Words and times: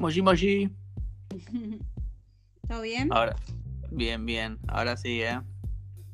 Moji 0.00 0.22
Moji. 0.22 0.70
¿Todo 2.68 2.82
bien? 2.82 3.12
Ahora, 3.12 3.36
bien, 3.90 4.24
bien. 4.26 4.58
Ahora 4.68 4.96
sí, 4.96 5.22
¿eh? 5.22 5.40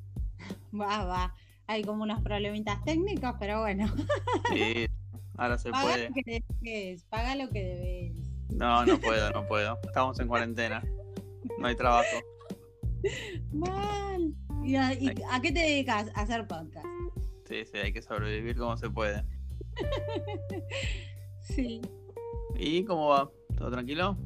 Va, 0.74 1.04
va. 1.04 1.34
Hay 1.66 1.82
como 1.82 2.02
unos 2.02 2.20
problemitas 2.22 2.82
técnicos, 2.84 3.34
pero 3.38 3.60
bueno. 3.60 3.86
Sí, 4.52 4.86
ahora 5.36 5.56
se 5.58 5.70
Paga 5.70 5.84
puede. 5.84 6.08
lo 6.08 6.14
que 6.14 6.42
debes, 6.60 7.04
paga 7.04 7.36
lo 7.36 7.48
que 7.48 7.62
debes. 7.62 8.30
No, 8.50 8.84
no 8.84 8.98
puedo, 9.00 9.30
no 9.30 9.46
puedo. 9.46 9.78
Estamos 9.84 10.18
en 10.20 10.28
cuarentena. 10.28 10.82
No 11.58 11.66
hay 11.66 11.76
trabajo. 11.76 12.16
Mal. 13.52 14.34
¿Y 14.64 14.76
a, 14.76 14.92
y 14.94 15.08
a 15.30 15.40
qué 15.40 15.52
te 15.52 15.60
dedicas? 15.60 16.10
A 16.14 16.22
hacer 16.22 16.46
podcast. 16.46 16.86
Sí, 17.48 17.64
sí, 17.64 17.78
hay 17.78 17.92
que 17.92 18.02
sobrevivir 18.02 18.56
como 18.56 18.76
se 18.76 18.90
puede. 18.90 19.24
Sí. 21.40 21.80
¿Y 22.56 22.84
cómo 22.84 23.08
va? 23.08 23.30
¿Todo 23.56 23.70
tranquilo? 23.70 24.16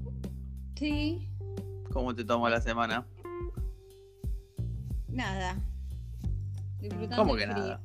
Sí. 0.77 1.29
¿Cómo 1.93 2.15
te 2.15 2.25
tomó 2.25 2.49
la 2.49 2.61
semana? 2.61 3.07
Nada. 5.09 5.57
Disfrutando 6.81 7.17
¿Cómo 7.17 7.35
el 7.37 7.41
que 7.41 7.47
frío. 7.47 7.57
nada? 7.65 7.81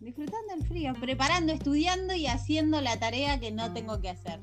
Disfrutando 0.00 0.54
el 0.54 0.66
frío, 0.66 0.92
preparando, 1.00 1.52
estudiando 1.52 2.14
y 2.14 2.26
haciendo 2.26 2.80
la 2.80 2.98
tarea 2.98 3.40
que 3.40 3.50
no 3.50 3.72
tengo 3.72 4.00
que 4.00 4.10
hacer. 4.10 4.40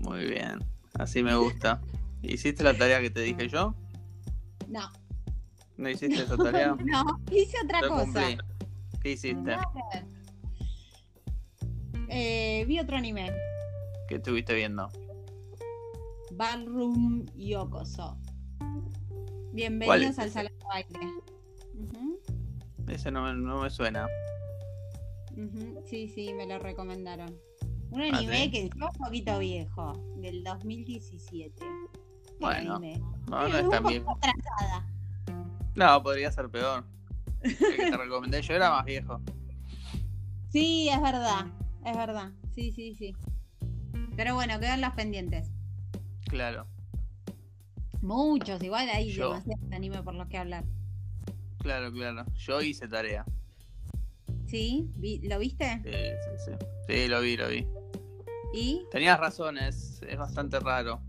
Muy 0.00 0.24
bien, 0.24 0.58
así 0.94 1.22
me 1.22 1.36
gusta. 1.36 1.80
¿Hiciste 2.22 2.64
la 2.64 2.76
tarea 2.76 3.00
que 3.00 3.10
te 3.10 3.20
dije 3.20 3.48
yo? 3.48 3.74
No. 4.68 4.90
¿No 5.76 5.88
hiciste 5.88 6.22
esa 6.22 6.36
tarea? 6.36 6.76
No, 6.84 7.20
hice 7.30 7.56
otra 7.64 7.80
Yo 7.82 7.88
cosa. 7.90 8.04
cumplí. 8.04 8.38
¿Qué 9.00 9.12
hiciste? 9.12 9.56
Eh, 12.08 12.64
vi 12.66 12.80
otro 12.80 12.96
anime. 12.96 13.30
¿Qué 14.08 14.16
estuviste 14.16 14.54
viendo? 14.54 14.88
Ballroom 16.32 17.26
Yokoso. 17.36 18.16
¿Cuál 18.58 19.52
Bienvenidos 19.52 20.12
es 20.12 20.18
al 20.18 20.30
salón 20.30 20.52
de 20.58 20.64
baile. 20.66 21.12
Ese 22.88 23.10
no 23.10 23.22
me, 23.22 23.34
no 23.34 23.60
me 23.62 23.70
suena. 23.70 24.06
Sí, 25.84 26.08
sí, 26.08 26.32
me 26.34 26.46
lo 26.46 26.58
recomendaron. 26.58 27.36
Un 27.90 28.00
Ah, 28.02 28.08
anime 28.18 28.44
¿sí? 28.44 28.50
que 28.50 28.64
es 28.66 28.70
un 28.74 28.88
poquito 29.04 29.38
viejo, 29.38 29.92
del 30.16 30.42
2017. 30.44 31.64
el 31.64 32.38
Bueno, 32.40 32.76
anime. 32.76 33.00
No, 33.28 33.48
no 33.48 33.56
es 33.58 33.64
un 33.64 33.70
tan 33.70 33.82
poco 33.82 33.88
bien. 33.88 34.04
atrasada. 34.08 34.86
No, 35.74 36.02
podría 36.02 36.32
ser 36.32 36.48
peor. 36.50 36.84
El 37.42 37.56
que 37.56 37.90
te 37.90 37.96
recomendé 37.96 38.42
yo 38.42 38.54
era 38.54 38.70
más 38.70 38.84
viejo. 38.84 39.20
Sí, 40.50 40.88
es 40.88 41.00
verdad, 41.02 41.46
es 41.84 41.94
verdad. 41.94 42.32
Sí, 42.54 42.72
sí, 42.72 42.94
sí. 42.94 43.14
Pero 44.18 44.34
bueno, 44.34 44.58
quedan 44.58 44.80
los 44.80 44.92
pendientes. 44.94 45.52
Claro, 46.28 46.66
Muchos, 48.02 48.60
igual 48.64 48.88
hay 48.88 49.12
Yo. 49.12 49.28
demasiados 49.28 49.72
anime 49.72 50.02
por 50.02 50.12
los 50.12 50.26
que 50.26 50.38
hablar. 50.38 50.64
claro, 51.58 51.92
claro. 51.92 52.24
Yo 52.34 52.60
hice 52.60 52.88
tarea. 52.88 53.24
¿Sí? 54.46 54.90
¿Lo 55.22 55.38
viste? 55.38 55.80
Sí, 55.84 55.92
sí, 55.92 56.44
sí. 56.46 56.66
Sí, 56.88 57.06
lo 57.06 57.20
vi, 57.20 57.36
lo 57.36 57.48
vi. 57.48 57.64
¿Y? 58.52 58.86
Tenías 58.90 59.20
razón, 59.20 59.56
es, 59.56 60.00
bastante 60.18 60.58
raro. 60.58 61.00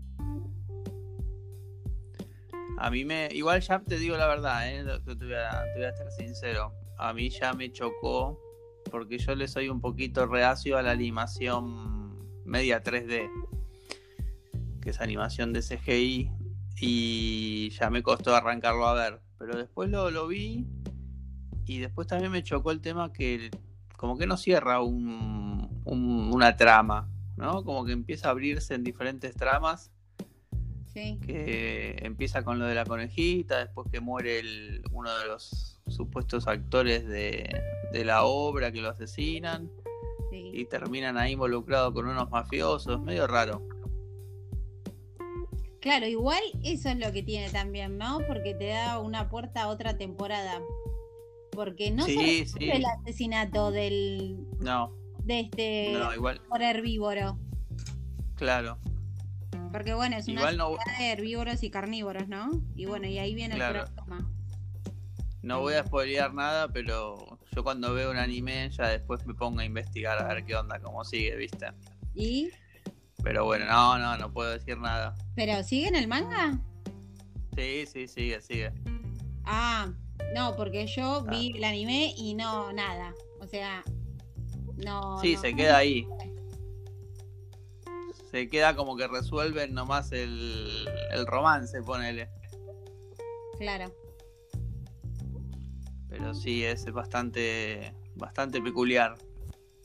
A 2.78 2.90
mí 2.92 3.04
me. 3.04 3.28
Igual 3.32 3.60
ya 3.60 3.80
te 3.80 3.98
digo 3.98 4.16
la 4.16 4.28
verdad, 4.28 4.70
¿eh? 4.70 4.84
Te, 5.04 5.14
voy 5.14 5.34
a, 5.34 5.64
te 5.74 5.80
voy 5.80 5.84
a 5.84 5.96
ser 5.96 6.12
sincero. 6.12 6.72
A 6.96 7.12
mí 7.12 7.28
ya 7.28 7.54
me 7.54 7.72
chocó 7.72 8.40
porque 8.88 9.18
yo 9.18 9.34
le 9.34 9.48
soy 9.48 9.68
un 9.68 9.80
poquito 9.80 10.26
reacio 10.26 10.78
a 10.78 10.82
la 10.82 10.92
animación 10.92 11.89
media 12.50 12.82
3D, 12.82 13.30
que 14.82 14.90
es 14.90 15.00
animación 15.00 15.52
de 15.52 15.62
CGI, 15.62 16.30
y 16.80 17.70
ya 17.70 17.90
me 17.90 18.02
costó 18.02 18.34
arrancarlo 18.34 18.86
a 18.86 18.94
ver. 18.94 19.20
Pero 19.38 19.56
después 19.56 19.88
lo, 19.90 20.10
lo 20.10 20.26
vi 20.26 20.66
y 21.66 21.78
después 21.78 22.06
también 22.08 22.32
me 22.32 22.42
chocó 22.42 22.72
el 22.72 22.80
tema 22.80 23.12
que 23.12 23.50
como 23.96 24.16
que 24.18 24.26
no 24.26 24.36
cierra 24.36 24.80
un- 24.82 25.82
un- 25.84 26.30
una 26.32 26.56
trama, 26.56 27.08
¿no? 27.36 27.62
Como 27.64 27.84
que 27.84 27.92
empieza 27.92 28.28
a 28.28 28.30
abrirse 28.32 28.74
en 28.74 28.82
diferentes 28.82 29.34
tramas, 29.36 29.90
Sí. 30.92 31.18
que 31.24 31.96
empieza 32.02 32.42
con 32.42 32.58
lo 32.58 32.64
de 32.66 32.74
la 32.74 32.84
conejita, 32.84 33.58
después 33.60 33.88
que 33.92 34.00
muere 34.00 34.40
el- 34.40 34.82
uno 34.90 35.16
de 35.18 35.26
los 35.26 35.80
supuestos 35.86 36.48
actores 36.48 37.06
de, 37.06 37.62
de 37.92 38.04
la 38.04 38.24
obra 38.24 38.72
que 38.72 38.80
lo 38.80 38.88
asesinan. 38.88 39.70
Y 40.60 40.66
terminan 40.66 41.16
ahí 41.16 41.32
involucrados 41.32 41.92
con 41.94 42.06
unos 42.06 42.30
mafiosos, 42.30 43.00
medio 43.02 43.26
raro. 43.26 43.66
Claro, 45.80 46.06
igual 46.06 46.42
eso 46.62 46.90
es 46.90 46.98
lo 46.98 47.10
que 47.12 47.22
tiene 47.22 47.48
también, 47.50 47.96
¿no? 47.96 48.18
Porque 48.28 48.54
te 48.54 48.66
da 48.66 48.98
una 48.98 49.30
puerta 49.30 49.62
a 49.62 49.68
otra 49.68 49.96
temporada. 49.96 50.60
Porque 51.52 51.90
no 51.90 52.04
Sí, 52.04 52.46
solo 52.46 52.60
sí. 52.60 52.70
el 52.70 52.84
asesinato 52.84 53.70
del 53.70 54.38
No, 54.60 54.92
de 55.24 55.40
este 55.40 55.92
no, 55.94 56.14
igual, 56.14 56.40
por 56.48 56.62
herbívoro. 56.62 57.38
claro. 58.36 58.78
Porque 59.72 59.94
bueno, 59.94 60.16
es 60.16 60.26
una 60.28 60.50
no, 60.52 60.70
de 60.98 61.12
herbívoros 61.12 61.62
y 61.62 61.70
carnívoros, 61.70 62.28
¿no? 62.28 62.50
Y 62.74 62.86
bueno, 62.86 63.06
y 63.06 63.18
ahí 63.18 63.34
viene 63.34 63.54
Claro. 63.54 63.84
el 63.84 63.92
problema. 63.94 64.30
no 65.42 65.60
voy 65.60 65.74
a 65.74 65.84
spoilear 65.86 66.34
nada, 66.34 66.68
pero 66.68 67.38
yo 67.54 67.62
cuando 67.64 67.92
veo 67.94 68.10
un 68.10 68.16
anime 68.16 68.70
ya 68.70 68.88
después 68.88 69.26
me 69.26 69.34
pongo 69.34 69.60
a 69.60 69.64
investigar 69.64 70.18
a 70.18 70.32
ver 70.32 70.44
qué 70.44 70.54
onda, 70.56 70.78
cómo 70.80 71.04
sigue, 71.04 71.36
¿viste? 71.36 71.66
¿Y? 72.14 72.50
Pero 73.22 73.44
bueno, 73.44 73.66
no, 73.66 73.98
no, 73.98 74.16
no 74.16 74.32
puedo 74.32 74.50
decir 74.50 74.78
nada. 74.78 75.14
¿Pero 75.34 75.62
sigue 75.62 75.88
en 75.88 75.96
el 75.96 76.08
manga? 76.08 76.58
Sí, 77.56 77.84
sí, 77.86 78.08
sigue, 78.08 78.40
sigue. 78.40 78.72
Ah, 79.44 79.92
no, 80.34 80.54
porque 80.56 80.86
yo 80.86 81.24
Ah. 81.26 81.30
vi 81.30 81.52
el 81.56 81.64
anime 81.64 82.14
y 82.16 82.34
no, 82.34 82.72
nada. 82.72 83.14
O 83.40 83.46
sea, 83.46 83.82
no. 84.84 85.18
Sí, 85.20 85.34
no. 85.34 85.40
se 85.40 85.54
queda 85.54 85.76
ahí. 85.78 86.06
Se 88.30 88.48
queda 88.48 88.76
como 88.76 88.96
que 88.96 89.08
resuelven 89.08 89.74
nomás 89.74 90.12
el, 90.12 90.88
el 91.10 91.26
romance, 91.26 91.82
ponele. 91.82 92.30
Claro. 93.58 93.92
Pero 96.20 96.34
sí, 96.34 96.64
es 96.64 96.84
bastante, 96.92 97.94
bastante 98.14 98.60
peculiar. 98.60 99.16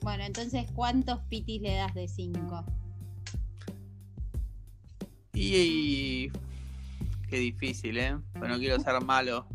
Bueno, 0.01 0.25
entonces, 0.25 0.66
¿cuántos 0.75 1.22
pitis 1.29 1.62
le 1.62 1.75
das 1.75 1.94
de 1.96 2.09
5? 2.09 2.66
Y, 5.34 5.56
y- 5.56 6.31
qué 7.29 7.38
difícil, 7.38 7.97
¿eh? 7.97 8.18
Pues 8.38 8.51
no 8.51 8.57
quiero 8.57 8.78
ser 8.81 9.01
malo, 9.01 9.47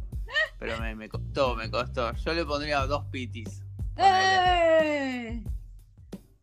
pero 0.58 0.80
me, 0.80 0.94
me 0.94 1.10
costó, 1.10 1.54
me 1.54 1.70
costó. 1.70 2.14
Yo 2.14 2.32
le 2.32 2.46
pondría 2.46 2.86
dos 2.86 3.04
pitis. 3.10 3.62
¡Eh! 3.98 5.44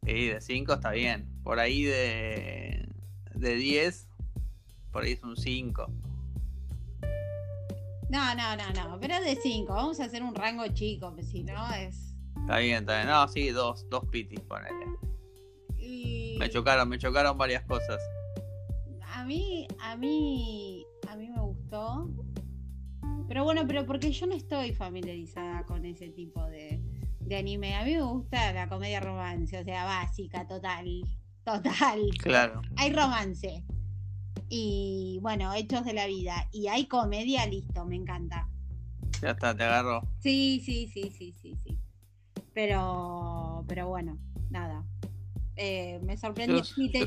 Sí, 0.05 0.27
de 0.27 0.39
5 0.39 0.73
está 0.73 0.91
bien. 0.91 1.27
Por 1.43 1.59
ahí 1.59 1.81
de, 1.81 2.87
de 3.33 3.55
10, 3.55 4.07
por 4.91 5.03
ahí 5.03 5.13
es 5.13 5.23
un 5.23 5.35
5. 5.35 5.91
No, 8.09 8.33
no, 8.35 8.55
no, 8.55 8.89
no, 8.89 8.99
pero 8.99 9.19
de 9.21 9.35
5. 9.35 9.73
Vamos 9.73 9.99
a 9.99 10.05
hacer 10.05 10.23
un 10.23 10.33
rango 10.33 10.65
chico, 10.69 11.13
pues 11.13 11.29
si 11.29 11.43
no 11.43 11.73
es. 11.73 12.15
Está 12.41 12.59
bien, 12.59 12.79
está 12.79 12.95
bien. 12.97 13.07
No, 13.07 13.27
sí, 13.27 13.49
dos, 13.49 13.85
dos 13.89 14.05
pitis, 14.09 14.39
ponele. 14.41 14.85
Y 15.77 16.37
Me 16.39 16.49
chocaron, 16.49 16.87
me 16.87 16.97
chocaron 16.97 17.37
varias 17.37 17.63
cosas. 17.65 18.01
a 19.13 19.25
mí, 19.25 19.67
a 19.81 19.95
mí, 19.97 20.85
a 21.09 21.15
mí 21.15 21.29
me 21.29 21.41
gustó. 21.41 22.09
Pero 23.27 23.43
bueno, 23.43 23.65
pero 23.67 23.85
porque 23.85 24.11
yo 24.11 24.25
no 24.25 24.35
estoy 24.35 24.73
familiarizada 24.73 25.65
con 25.65 25.83
ese 25.83 26.09
tipo 26.09 26.45
de, 26.45 26.81
de 27.19 27.35
anime. 27.35 27.75
A 27.75 27.83
mí 27.83 27.95
me 27.95 28.01
gusta 28.03 28.53
la 28.53 28.69
comedia 28.69 29.01
romance, 29.01 29.59
o 29.59 29.63
sea, 29.63 29.83
básica, 29.83 30.47
total. 30.47 31.01
Total. 31.43 31.99
Claro. 32.21 32.61
Hay 32.77 32.93
romance. 32.93 33.63
Y 34.49 35.19
bueno, 35.21 35.53
hechos 35.53 35.83
de 35.85 35.93
la 35.93 36.07
vida. 36.07 36.47
Y 36.51 36.67
hay 36.67 36.85
comedia, 36.87 37.45
listo, 37.45 37.85
me 37.85 37.95
encanta. 37.95 38.47
Ya 39.21 39.31
está, 39.31 39.55
te 39.55 39.63
agarró. 39.63 40.01
Sí, 40.19 40.61
sí, 40.65 40.87
sí, 40.87 41.11
sí, 41.15 41.33
sí, 41.33 41.55
sí. 41.63 41.77
Pero, 42.53 43.63
pero 43.67 43.87
bueno, 43.87 44.17
nada. 44.49 44.83
Eh, 45.55 45.99
me 46.03 46.17
sorprendió. 46.17 46.63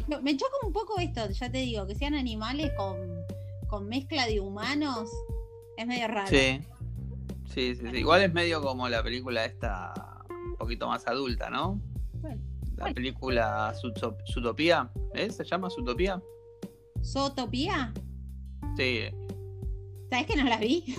Yo- 0.09 0.23
me 0.23 0.37
choca 0.37 0.55
un 0.67 0.73
poco 0.73 0.99
esto, 0.99 1.29
ya 1.31 1.51
te 1.51 1.59
digo, 1.59 1.87
que 1.87 1.95
sean 1.95 2.15
animales 2.15 2.73
con, 2.77 2.97
con 3.69 3.87
mezcla 3.89 4.27
de 4.27 4.41
humanos. 4.41 5.09
Es 5.77 5.87
medio 5.87 6.09
raro. 6.09 6.29
Sí. 6.29 6.61
Sí, 7.55 7.75
sí, 7.75 7.83
sí. 7.91 7.97
Igual 7.97 8.23
es 8.23 8.33
medio 8.33 8.61
como 8.63 8.89
la 8.89 9.03
película 9.03 9.45
esta, 9.45 9.93
un 10.29 10.57
poquito 10.57 10.87
más 10.89 11.07
adulta, 11.09 11.51
¿no? 11.51 11.81
Bueno, 12.21 12.41
La 12.77 12.93
película 12.93 13.73
Zootopia, 14.33 14.91
¿eh? 15.15 15.31
¿Se 15.31 15.45
llama 15.45 15.69
Zootopia? 15.71 16.23
¿Zootopía? 17.05 17.93
Sí. 18.77 19.03
¿Sabes 20.11 20.27
que 20.27 20.37
no 20.37 20.45
la 20.45 20.57
vi? 20.59 20.95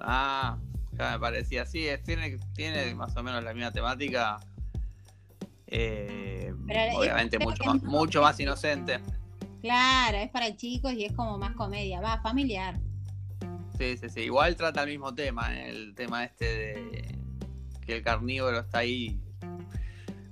Ah, 0.00 0.58
ya 0.92 1.12
me 1.12 1.18
parecía. 1.20 1.64
Sí, 1.66 1.86
es- 1.86 2.02
tiene, 2.02 2.38
tiene 2.54 2.94
más 2.94 3.16
o 3.16 3.22
menos 3.22 3.42
la 3.44 3.54
misma 3.54 3.72
temática. 3.72 4.38
Eh, 5.66 6.52
obviamente 6.94 7.38
mucho 7.38 7.64
más, 7.64 7.82
no- 7.82 7.90
mucho 7.90 8.20
más 8.22 8.38
inocente. 8.40 9.00
Claro, 9.60 10.18
es 10.18 10.30
para 10.30 10.54
chicos 10.56 10.92
y 10.92 11.04
es 11.04 11.12
como 11.12 11.38
más 11.38 11.54
comedia, 11.54 12.00
va, 12.00 12.20
familiar. 12.20 12.78
Sí, 13.78 13.96
sí, 13.96 14.08
sí. 14.10 14.20
Igual 14.22 14.56
trata 14.56 14.82
el 14.82 14.90
mismo 14.90 15.14
tema, 15.14 15.54
¿eh? 15.56 15.70
el 15.70 15.94
tema 15.94 16.24
este 16.24 16.44
de 16.44 17.18
que 17.86 17.96
el 17.96 18.02
carnívoro 18.02 18.58
está 18.60 18.78
ahí 18.78 19.20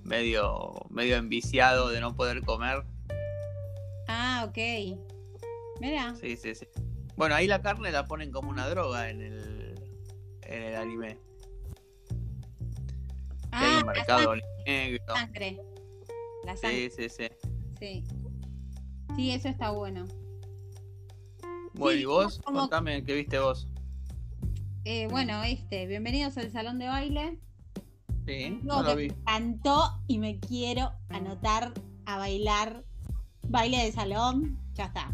medio, 0.04 0.72
medio 0.90 1.16
enviciado 1.16 1.88
de 1.88 2.00
no 2.00 2.14
poder 2.14 2.42
comer. 2.44 2.84
Ah, 4.12 4.44
ok. 4.48 4.58
Mira. 5.80 6.14
Sí, 6.16 6.36
sí, 6.36 6.54
sí. 6.54 6.66
Bueno, 7.16 7.34
ahí 7.36 7.46
la 7.46 7.62
carne 7.62 7.92
la 7.92 8.06
ponen 8.06 8.32
como 8.32 8.50
una 8.50 8.68
droga 8.68 9.08
en 9.08 9.20
el, 9.22 9.74
en 10.42 10.62
el 10.62 10.74
anime. 10.76 11.18
Que 13.50 13.56
hay 13.56 13.74
Ah, 13.76 13.78
un 13.80 13.86
la 13.86 13.92
mercado 13.92 14.34
negro. 14.66 15.04
sangre. 15.14 15.60
La 16.44 16.56
sangre. 16.56 16.90
Sí, 16.90 17.08
sí, 17.08 17.08
sí. 17.08 17.28
Sí. 17.78 18.04
Sí, 19.16 19.30
eso 19.30 19.48
está 19.48 19.70
bueno. 19.70 20.06
Bueno, 21.74 21.96
Sí, 21.96 22.02
¿y 22.02 22.04
vos? 22.04 22.38
como- 22.44 22.60
Contame 22.60 23.04
qué 23.04 23.14
viste 23.14 23.38
vos. 23.38 23.68
Eh, 24.84 25.06
bueno, 25.08 25.42
este, 25.44 25.86
bienvenidos 25.86 26.36
al 26.38 26.50
salón 26.50 26.78
de 26.78 26.86
baile. 26.88 27.38
Sí, 28.26 28.58
No, 28.62 28.82
lo 28.82 28.96
vi. 28.96 29.08
me 29.08 29.14
encantó 29.14 30.02
y 30.06 30.18
me 30.18 30.38
quiero 30.40 30.92
anotar 31.08 31.72
a 32.06 32.18
bailar 32.18 32.84
baile 33.50 33.84
de 33.84 33.92
salón. 33.92 34.58
Ya 34.74 34.86
está. 34.86 35.12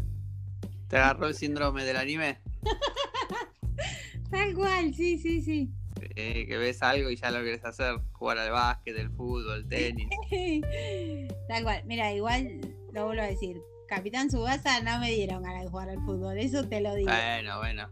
¿Te 0.87 0.97
agarró 0.97 1.27
el 1.27 1.33
síndrome 1.35 1.83
del 1.83 1.97
anime? 1.97 2.39
Tal 4.31 4.53
cual, 4.53 4.93
sí, 4.93 5.17
sí, 5.17 5.41
sí. 5.41 5.71
Eh, 6.15 6.45
que 6.47 6.57
ves 6.57 6.81
algo 6.83 7.09
y 7.09 7.15
ya 7.15 7.31
lo 7.31 7.39
querés 7.43 7.63
hacer. 7.65 7.99
Jugar 8.13 8.37
al 8.37 8.51
básquet, 8.51 8.95
el 8.97 9.09
fútbol, 9.11 9.59
el 9.59 9.67
tenis. 9.67 10.07
Tal 11.47 11.63
cual. 11.63 11.83
Mira, 11.85 12.13
igual 12.13 12.59
lo 12.93 13.05
vuelvo 13.05 13.23
a 13.23 13.27
decir. 13.27 13.61
Capitán 13.87 14.29
Subasa 14.29 14.81
no 14.81 14.99
me 14.99 15.11
dieron 15.11 15.43
ganas 15.43 15.63
de 15.63 15.69
jugar 15.69 15.89
al 15.89 16.03
fútbol, 16.03 16.37
eso 16.37 16.67
te 16.67 16.81
lo 16.81 16.93
digo. 16.95 17.09
Bueno, 17.09 17.57
bueno. 17.59 17.89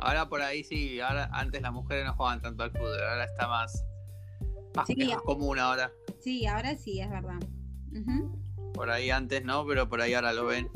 Ahora 0.00 0.28
por 0.28 0.42
ahí 0.42 0.62
sí, 0.62 1.00
ahora 1.00 1.30
antes 1.32 1.62
las 1.62 1.72
mujeres 1.72 2.04
no 2.04 2.14
jugaban 2.14 2.42
tanto 2.42 2.62
al 2.64 2.70
fútbol, 2.70 3.00
ahora 3.02 3.24
está 3.24 3.48
más, 3.48 3.82
más, 4.76 4.86
Sí, 4.86 4.94
es 4.98 5.08
más 5.08 5.16
a- 5.16 5.20
común 5.20 5.58
ahora. 5.58 5.90
Sí, 6.20 6.44
ahora 6.46 6.76
sí, 6.76 7.00
es 7.00 7.08
verdad. 7.08 7.38
Ujú. 7.92 8.38
Por 8.74 8.90
ahí 8.90 9.10
antes 9.10 9.44
no, 9.44 9.66
pero 9.66 9.88
por 9.88 10.00
ahí 10.00 10.14
ahora 10.14 10.32
lo 10.32 10.46
ven. 10.46 10.68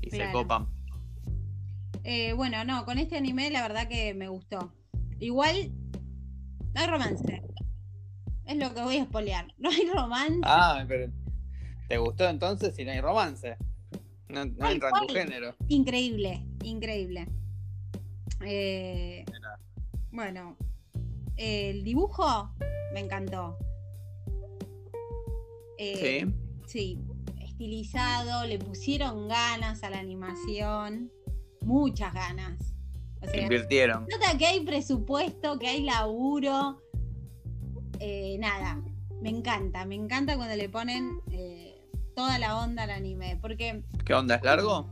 Y 0.00 0.10
se 0.10 0.30
copan. 0.32 0.68
Eh, 2.04 2.32
bueno, 2.32 2.64
no, 2.64 2.84
con 2.84 2.98
este 2.98 3.16
anime 3.16 3.50
la 3.50 3.62
verdad 3.62 3.88
que 3.88 4.14
me 4.14 4.28
gustó. 4.28 4.72
Igual, 5.20 5.72
no 6.74 6.80
hay 6.80 6.86
romance. 6.86 7.42
Es 8.46 8.56
lo 8.56 8.72
que 8.74 8.80
voy 8.82 8.96
a 8.96 9.02
espolear. 9.02 9.52
No 9.58 9.70
hay 9.70 9.86
romance. 9.92 10.40
Ah, 10.44 10.84
pero 10.88 11.12
¿te 11.88 11.98
gustó 11.98 12.28
entonces 12.28 12.74
si 12.74 12.84
no 12.84 12.92
hay 12.92 13.00
romance? 13.00 13.56
No, 14.28 14.44
no 14.44 14.56
Tal 14.56 14.72
entra 14.72 14.88
en 14.88 15.06
tu 15.06 15.12
género. 15.12 15.54
Increíble, 15.68 16.46
increíble. 16.62 17.28
Eh, 18.44 19.24
bueno, 20.10 20.56
el 21.36 21.84
dibujo 21.84 22.50
me 22.92 23.00
encantó. 23.00 23.58
Eh, 25.78 26.24
Sí. 26.24 26.47
Sí, 26.68 27.00
estilizado, 27.40 28.46
le 28.46 28.58
pusieron 28.58 29.26
ganas 29.26 29.82
a 29.82 29.88
la 29.88 29.98
animación, 30.00 31.10
muchas 31.62 32.12
ganas. 32.12 32.74
O 33.22 33.26
sea, 33.26 33.42
Invirtieron. 33.42 34.02
nota 34.10 34.36
que 34.36 34.46
hay 34.46 34.60
presupuesto, 34.66 35.58
que 35.58 35.66
hay 35.66 35.82
laburo. 35.82 36.82
Eh, 38.00 38.36
nada, 38.38 38.82
me 39.22 39.30
encanta, 39.30 39.86
me 39.86 39.94
encanta 39.94 40.36
cuando 40.36 40.54
le 40.56 40.68
ponen 40.68 41.20
eh, 41.32 41.80
toda 42.14 42.38
la 42.38 42.58
onda 42.58 42.82
al 42.82 42.90
anime, 42.90 43.38
porque 43.40 43.82
¿Qué 44.04 44.12
onda? 44.12 44.34
¿Es 44.36 44.42
largo? 44.42 44.90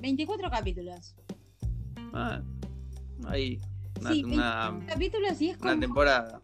24 0.00 0.50
capítulos. 0.50 1.16
Ah, 2.14 2.40
ahí. 3.26 3.60
Una, 4.00 4.10
Sí, 4.12 4.24
una- 4.24 4.80
Capítulos 4.86 5.40
y 5.42 5.50
es 5.50 5.58
una 5.58 5.70
como... 5.72 5.80
temporada. 5.80 6.40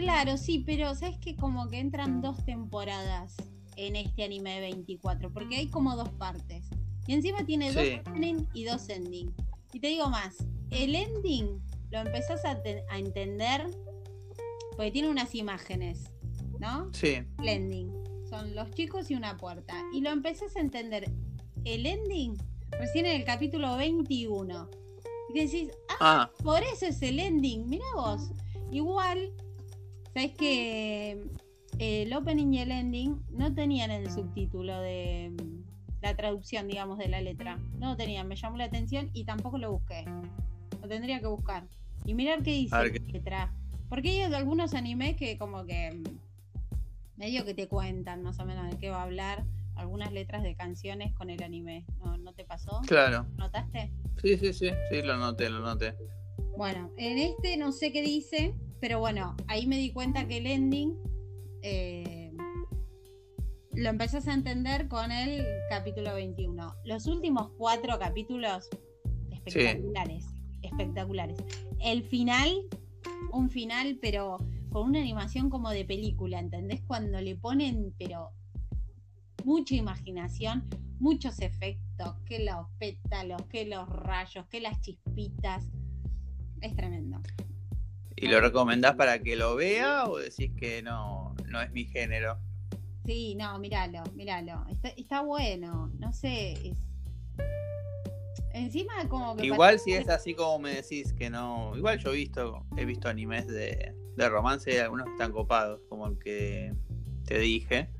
Claro, 0.00 0.36
sí, 0.36 0.58
pero 0.64 0.94
sabes 0.94 1.18
que 1.18 1.36
como 1.36 1.68
que 1.68 1.78
entran 1.80 2.20
dos 2.20 2.44
temporadas 2.44 3.34
en 3.76 3.96
este 3.96 4.24
anime 4.24 4.54
de 4.54 4.60
24, 4.60 5.32
porque 5.32 5.56
hay 5.56 5.66
como 5.68 5.96
dos 5.96 6.10
partes. 6.10 6.66
Y 7.06 7.14
encima 7.14 7.44
tiene 7.46 7.72
dos 7.72 7.84
opening 8.00 8.44
y 8.52 8.64
dos 8.64 8.88
ending. 8.88 9.32
Y 9.72 9.80
te 9.80 9.88
digo 9.88 10.08
más, 10.10 10.36
el 10.70 10.94
ending 10.94 11.60
lo 11.90 11.98
empezás 12.00 12.44
a, 12.44 12.62
te- 12.62 12.84
a 12.90 12.98
entender 12.98 13.66
porque 14.76 14.90
tiene 14.90 15.08
unas 15.08 15.34
imágenes, 15.34 16.10
¿no? 16.58 16.92
Sí. 16.92 17.18
El 17.38 17.48
ending. 17.48 17.90
Son 18.28 18.54
los 18.54 18.70
chicos 18.72 19.10
y 19.10 19.14
una 19.14 19.36
puerta. 19.36 19.74
Y 19.94 20.00
lo 20.00 20.10
empezás 20.10 20.56
a 20.56 20.60
entender 20.60 21.10
el 21.64 21.86
ending 21.86 22.36
recién 22.72 23.06
en 23.06 23.16
el 23.20 23.24
capítulo 23.24 23.76
21. 23.76 24.68
Y 25.34 25.40
decís, 25.40 25.70
ah, 25.88 25.96
Ah, 26.00 26.30
por 26.42 26.62
eso 26.62 26.86
es 26.86 27.00
el 27.02 27.18
ending. 27.18 27.66
Mira 27.68 27.84
vos. 27.94 28.30
Igual, 28.72 29.32
sabes 30.16 30.32
que 30.32 31.10
eh, 31.78 32.02
el 32.02 32.12
opening 32.14 32.54
y 32.54 32.60
el 32.60 32.70
ending 32.70 33.22
no 33.32 33.52
tenían 33.52 33.90
el 33.90 34.10
subtítulo 34.10 34.80
de 34.80 35.30
la 36.00 36.16
traducción, 36.16 36.68
digamos, 36.68 36.96
de 36.96 37.08
la 37.08 37.20
letra. 37.20 37.58
No 37.78 37.90
lo 37.90 37.96
tenían, 37.98 38.26
me 38.26 38.34
llamó 38.34 38.56
la 38.56 38.64
atención 38.64 39.10
y 39.12 39.24
tampoco 39.24 39.58
lo 39.58 39.72
busqué. 39.72 40.06
Lo 40.80 40.88
tendría 40.88 41.20
que 41.20 41.26
buscar. 41.26 41.64
Y 42.06 42.14
mirar 42.14 42.42
qué 42.42 42.52
dice 42.52 42.74
ver 42.78 43.02
la 43.02 43.12
letra. 43.12 43.52
Porque 43.90 44.08
hay 44.08 44.32
algunos 44.32 44.72
animes 44.72 45.16
que 45.16 45.36
como 45.36 45.66
que 45.66 45.92
mm, 45.92 47.18
medio 47.18 47.44
que 47.44 47.52
te 47.52 47.68
cuentan 47.68 48.22
más 48.22 48.40
o 48.40 48.46
menos 48.46 48.70
de 48.70 48.78
qué 48.78 48.88
va 48.88 49.00
a 49.00 49.02
hablar 49.02 49.44
algunas 49.74 50.12
letras 50.12 50.42
de 50.42 50.54
canciones 50.54 51.12
con 51.12 51.28
el 51.28 51.42
anime. 51.42 51.84
¿No, 52.02 52.16
¿no 52.16 52.32
te 52.32 52.46
pasó? 52.46 52.80
claro. 52.86 53.26
¿Notaste? 53.36 53.92
Sí, 54.22 54.38
sí, 54.38 54.54
sí. 54.54 54.70
Sí, 54.90 55.02
lo 55.02 55.18
noté, 55.18 55.50
lo 55.50 55.60
noté. 55.60 55.94
Bueno, 56.56 56.90
en 56.96 57.18
este 57.18 57.58
no 57.58 57.70
sé 57.70 57.92
qué 57.92 58.00
dice, 58.00 58.54
pero 58.86 59.00
bueno, 59.00 59.34
ahí 59.48 59.66
me 59.66 59.78
di 59.78 59.90
cuenta 59.90 60.28
que 60.28 60.36
el 60.36 60.46
ending 60.46 60.96
eh, 61.62 62.32
lo 63.72 63.88
empezás 63.88 64.28
a 64.28 64.32
entender 64.32 64.86
con 64.86 65.10
el 65.10 65.44
capítulo 65.68 66.14
21. 66.14 66.72
Los 66.84 67.08
últimos 67.08 67.50
cuatro 67.58 67.98
capítulos, 67.98 68.68
espectaculares, 69.32 70.26
espectaculares. 70.62 71.36
El 71.80 72.04
final, 72.04 72.48
un 73.32 73.50
final, 73.50 73.98
pero 74.00 74.38
con 74.70 74.90
una 74.90 75.00
animación 75.00 75.50
como 75.50 75.70
de 75.70 75.84
película, 75.84 76.38
¿entendés? 76.38 76.80
Cuando 76.86 77.20
le 77.20 77.34
ponen, 77.34 77.92
pero 77.98 78.30
mucha 79.44 79.74
imaginación, 79.74 80.64
muchos 81.00 81.40
efectos, 81.40 82.14
que 82.24 82.44
los 82.44 82.68
pétalos, 82.78 83.42
que 83.46 83.64
los 83.64 83.88
rayos, 83.88 84.46
que 84.46 84.60
las 84.60 84.80
chispitas. 84.80 85.66
Es 86.60 86.76
tremendo. 86.76 87.20
¿Y 88.16 88.28
lo 88.28 88.40
recomendás 88.40 88.94
para 88.94 89.18
que 89.18 89.36
lo 89.36 89.56
vea 89.56 90.06
o 90.06 90.16
decís 90.16 90.50
que 90.56 90.82
no, 90.82 91.34
no 91.48 91.60
es 91.60 91.70
mi 91.72 91.84
género? 91.84 92.38
Sí, 93.04 93.34
no, 93.34 93.58
míralo, 93.58 94.02
míralo. 94.14 94.64
Está, 94.70 94.88
está 94.88 95.20
bueno, 95.20 95.92
no 95.98 96.12
sé. 96.12 96.52
Es... 96.52 96.78
Encima 98.54 99.06
como 99.08 99.36
que... 99.36 99.46
Igual 99.46 99.78
si 99.78 99.92
es 99.92 100.08
así 100.08 100.34
como 100.34 100.58
me 100.58 100.76
decís 100.76 101.12
que 101.12 101.28
no. 101.28 101.76
Igual 101.76 101.98
yo 101.98 102.12
he 102.12 102.16
visto, 102.16 102.64
he 102.78 102.86
visto 102.86 103.08
animes 103.08 103.46
de, 103.46 103.94
de 104.16 104.28
romance 104.30 104.72
y 104.72 104.78
algunos 104.78 105.08
están 105.08 105.30
copados, 105.30 105.82
como 105.90 106.06
el 106.06 106.18
que 106.18 106.72
te 107.26 107.38
dije, 107.38 107.90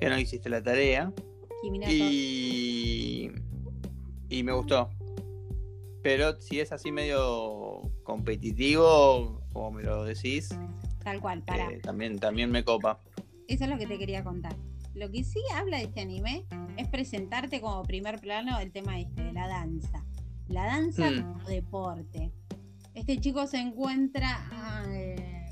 que 0.00 0.08
no 0.08 0.18
hiciste 0.18 0.48
la 0.48 0.62
tarea. 0.62 1.12
Kiminato. 1.60 1.92
Y, 1.92 3.30
y 4.30 4.42
me 4.42 4.52
gustó. 4.52 4.88
Pero 6.02 6.40
si 6.40 6.60
es 6.60 6.72
así 6.72 6.90
medio 6.90 7.57
competitivo, 8.08 9.42
como 9.52 9.70
me 9.72 9.82
lo 9.82 10.04
decís, 10.04 10.48
Tal 11.04 11.20
cual, 11.20 11.42
para. 11.42 11.70
eh, 11.70 11.78
también, 11.80 12.18
también 12.18 12.50
me 12.50 12.64
copa. 12.64 13.00
Eso 13.46 13.64
es 13.64 13.70
lo 13.70 13.78
que 13.78 13.86
te 13.86 13.98
quería 13.98 14.24
contar. 14.24 14.56
Lo 14.94 15.10
que 15.10 15.22
sí 15.24 15.40
habla 15.54 15.76
de 15.78 15.84
este 15.84 16.00
anime 16.00 16.44
es 16.76 16.88
presentarte 16.88 17.60
como 17.60 17.82
primer 17.82 18.18
plano 18.20 18.58
el 18.58 18.72
tema 18.72 18.98
este, 18.98 19.22
de 19.22 19.32
la 19.32 19.46
danza. 19.46 20.04
La 20.48 20.64
danza 20.64 21.10
Hmm. 21.10 21.22
como 21.34 21.44
deporte. 21.48 22.32
Este 22.94 23.18
chico 23.20 23.46
se 23.46 23.58
encuentra 23.58 24.84
eh, 24.88 25.46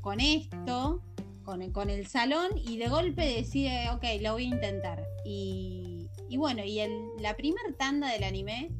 con 0.00 0.20
esto, 0.20 1.02
con 1.44 1.60
el, 1.62 1.72
con 1.72 1.90
el 1.90 2.06
salón, 2.06 2.50
y 2.56 2.78
de 2.78 2.88
golpe 2.88 3.22
decide, 3.26 3.90
ok, 3.90 4.04
lo 4.22 4.32
voy 4.32 4.44
a 4.44 4.48
intentar. 4.48 5.04
Y, 5.24 6.08
y 6.28 6.36
bueno, 6.36 6.64
y 6.64 6.78
el, 6.80 6.92
la 7.20 7.34
primer 7.34 7.74
tanda 7.78 8.10
del 8.12 8.24
anime, 8.24 8.70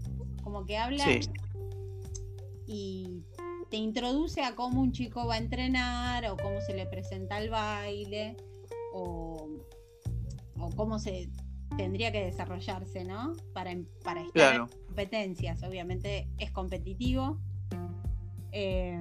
como 0.42 0.64
que 0.64 0.78
habla 0.78 1.04
Sí. 1.04 1.20
Y 2.66 3.22
te 3.70 3.76
introduce 3.76 4.42
a 4.42 4.54
cómo 4.54 4.80
un 4.80 4.92
chico 4.92 5.26
va 5.26 5.34
a 5.34 5.38
entrenar 5.38 6.24
o 6.26 6.36
cómo 6.36 6.60
se 6.60 6.74
le 6.74 6.86
presenta 6.86 7.38
el 7.38 7.50
baile 7.50 8.36
o, 8.92 9.48
o 10.58 10.70
cómo 10.76 10.98
se 10.98 11.30
tendría 11.76 12.12
que 12.12 12.24
desarrollarse, 12.24 13.04
¿no? 13.04 13.34
Para, 13.54 13.74
para 14.04 14.20
estar 14.20 14.32
Claro. 14.32 14.68
en 14.70 14.86
competencias, 14.86 15.62
obviamente 15.62 16.28
es 16.38 16.50
competitivo. 16.50 17.38
Eh, 18.52 19.00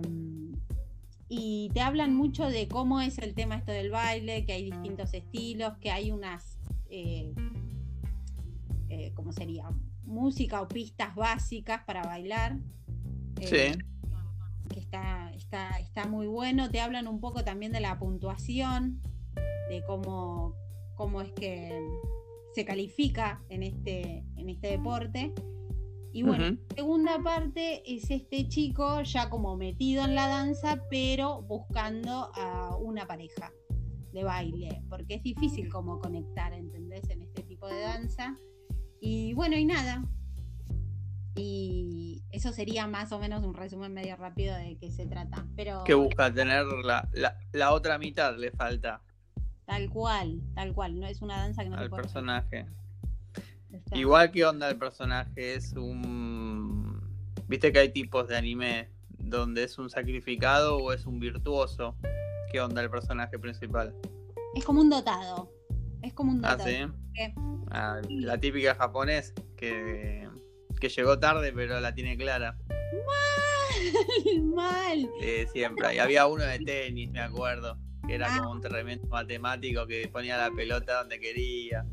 y 1.28 1.70
te 1.74 1.82
hablan 1.82 2.16
mucho 2.16 2.48
de 2.48 2.68
cómo 2.68 3.02
es 3.02 3.18
el 3.18 3.34
tema 3.34 3.56
esto 3.56 3.72
del 3.72 3.90
baile, 3.92 4.46
que 4.46 4.54
hay 4.54 4.66
distintos 4.66 5.14
estilos, 5.14 5.78
que 5.78 5.92
hay 5.92 6.12
unas 6.12 6.58
eh, 6.90 7.34
eh, 8.90 9.12
¿cómo 9.16 9.32
sería? 9.32 9.70
Música 10.04 10.62
o 10.62 10.68
pistas 10.68 11.16
básicas 11.16 11.84
para 11.86 12.04
bailar. 12.04 12.58
Eh, 13.42 13.74
Sí. 13.74 13.80
Que 14.70 14.80
está, 14.80 15.32
está, 15.34 15.80
está 15.80 16.06
muy 16.08 16.28
bueno. 16.28 16.70
Te 16.70 16.80
hablan 16.80 17.08
un 17.08 17.20
poco 17.20 17.44
también 17.44 17.72
de 17.72 17.82
la 17.82 18.00
puntuación, 18.00 19.02
de 19.70 19.84
cómo, 19.86 20.56
cómo 20.96 21.22
es 21.22 21.32
que 21.34 21.78
se 22.54 22.66
califica 22.66 23.44
en 23.50 23.64
este, 23.64 24.24
en 24.36 24.50
este 24.50 24.68
deporte. 24.70 25.34
Y 26.14 26.24
bueno, 26.24 26.52
la 26.52 26.76
segunda 26.76 27.20
parte 27.24 27.82
es 27.86 28.12
este 28.12 28.48
chico 28.50 29.02
ya 29.02 29.30
como 29.30 29.56
metido 29.56 30.04
en 30.04 30.14
la 30.14 30.28
danza, 30.28 30.84
pero 30.90 31.42
buscando 31.44 32.32
a 32.36 32.76
una 32.76 33.08
pareja 33.08 33.54
de 34.12 34.24
baile, 34.26 34.84
porque 34.90 35.16
es 35.16 35.24
difícil 35.24 35.70
como 35.70 36.00
conectar, 36.00 36.52
¿entendés? 36.52 37.10
En 37.10 37.22
este 37.22 37.44
tipo 37.44 37.68
de 37.68 37.80
danza. 37.80 38.36
Y 39.00 39.34
bueno, 39.34 39.56
y 39.56 39.64
nada. 39.64 40.04
Y 41.36 42.22
eso 42.32 42.52
sería 42.52 42.88
más 42.88 43.12
o 43.12 43.20
menos 43.20 43.44
un 43.44 43.54
resumen 43.54 43.94
medio 43.94 44.16
rápido 44.18 44.56
de 44.56 44.78
qué 44.78 44.92
se 44.92 45.06
trata. 45.06 45.46
Pero 45.56 45.84
Que 45.86 45.94
busca 45.94 46.34
tener 46.34 46.66
la, 46.84 47.08
la, 47.14 47.38
la 47.54 47.72
otra 47.72 47.98
mitad, 47.98 48.36
le 48.38 48.52
falta 48.52 49.02
tal 49.66 49.90
cual, 49.90 50.42
tal 50.54 50.74
cual. 50.74 51.00
No 51.00 51.08
es 51.08 51.22
una 51.22 51.38
danza 51.38 51.64
que 51.64 51.70
no 51.70 51.78
se 51.78 51.84
al 51.84 51.90
puede 51.90 52.04
personaje. 52.04 52.66
Igual 53.94 54.32
que 54.32 54.46
onda 54.46 54.70
el 54.70 54.78
personaje, 54.78 55.54
es 55.56 55.72
un... 55.74 57.00
Viste 57.48 57.72
que 57.72 57.80
hay 57.80 57.90
tipos 57.90 58.28
de 58.28 58.36
anime 58.36 58.90
donde 59.18 59.64
es 59.64 59.78
un 59.78 59.90
sacrificado 59.90 60.78
o 60.78 60.92
es 60.92 61.06
un 61.06 61.20
virtuoso. 61.20 61.96
¿Qué 62.52 62.60
onda 62.60 62.82
el 62.82 62.90
personaje 62.90 63.40
principal? 63.40 63.96
Es 64.56 64.66
como 64.66 64.82
un 64.82 64.90
dotado. 64.90 65.50
Es 66.02 66.14
como 66.14 66.32
un 66.34 66.44
Ah, 66.44 66.52
dotado. 66.58 66.70
sí. 66.70 66.78
¿Qué? 67.14 67.34
Ah, 67.70 68.02
la 68.10 68.38
típica 68.38 68.76
japonés 68.76 69.34
que, 69.56 70.28
que 70.82 70.90
llegó 70.90 71.18
tarde 71.20 71.54
pero 71.54 71.80
la 71.80 71.94
tiene 71.96 72.18
clara. 72.18 72.58
Mal. 74.44 75.10
Eh, 75.22 75.48
siempre. 75.54 75.96
Y 75.96 76.00
había 76.00 76.28
uno 76.28 76.44
de 76.44 76.60
tenis, 76.60 77.10
me 77.12 77.22
acuerdo. 77.22 77.78
Que 78.08 78.16
era 78.16 78.34
Ah. 78.34 78.38
como 78.40 78.52
un 78.52 78.62
tremendo 78.62 79.08
matemático 79.08 79.88
que 79.88 80.08
ponía 80.10 80.36
la 80.38 80.52
pelota 80.52 81.00
donde 81.00 81.20
quería. 81.20 81.86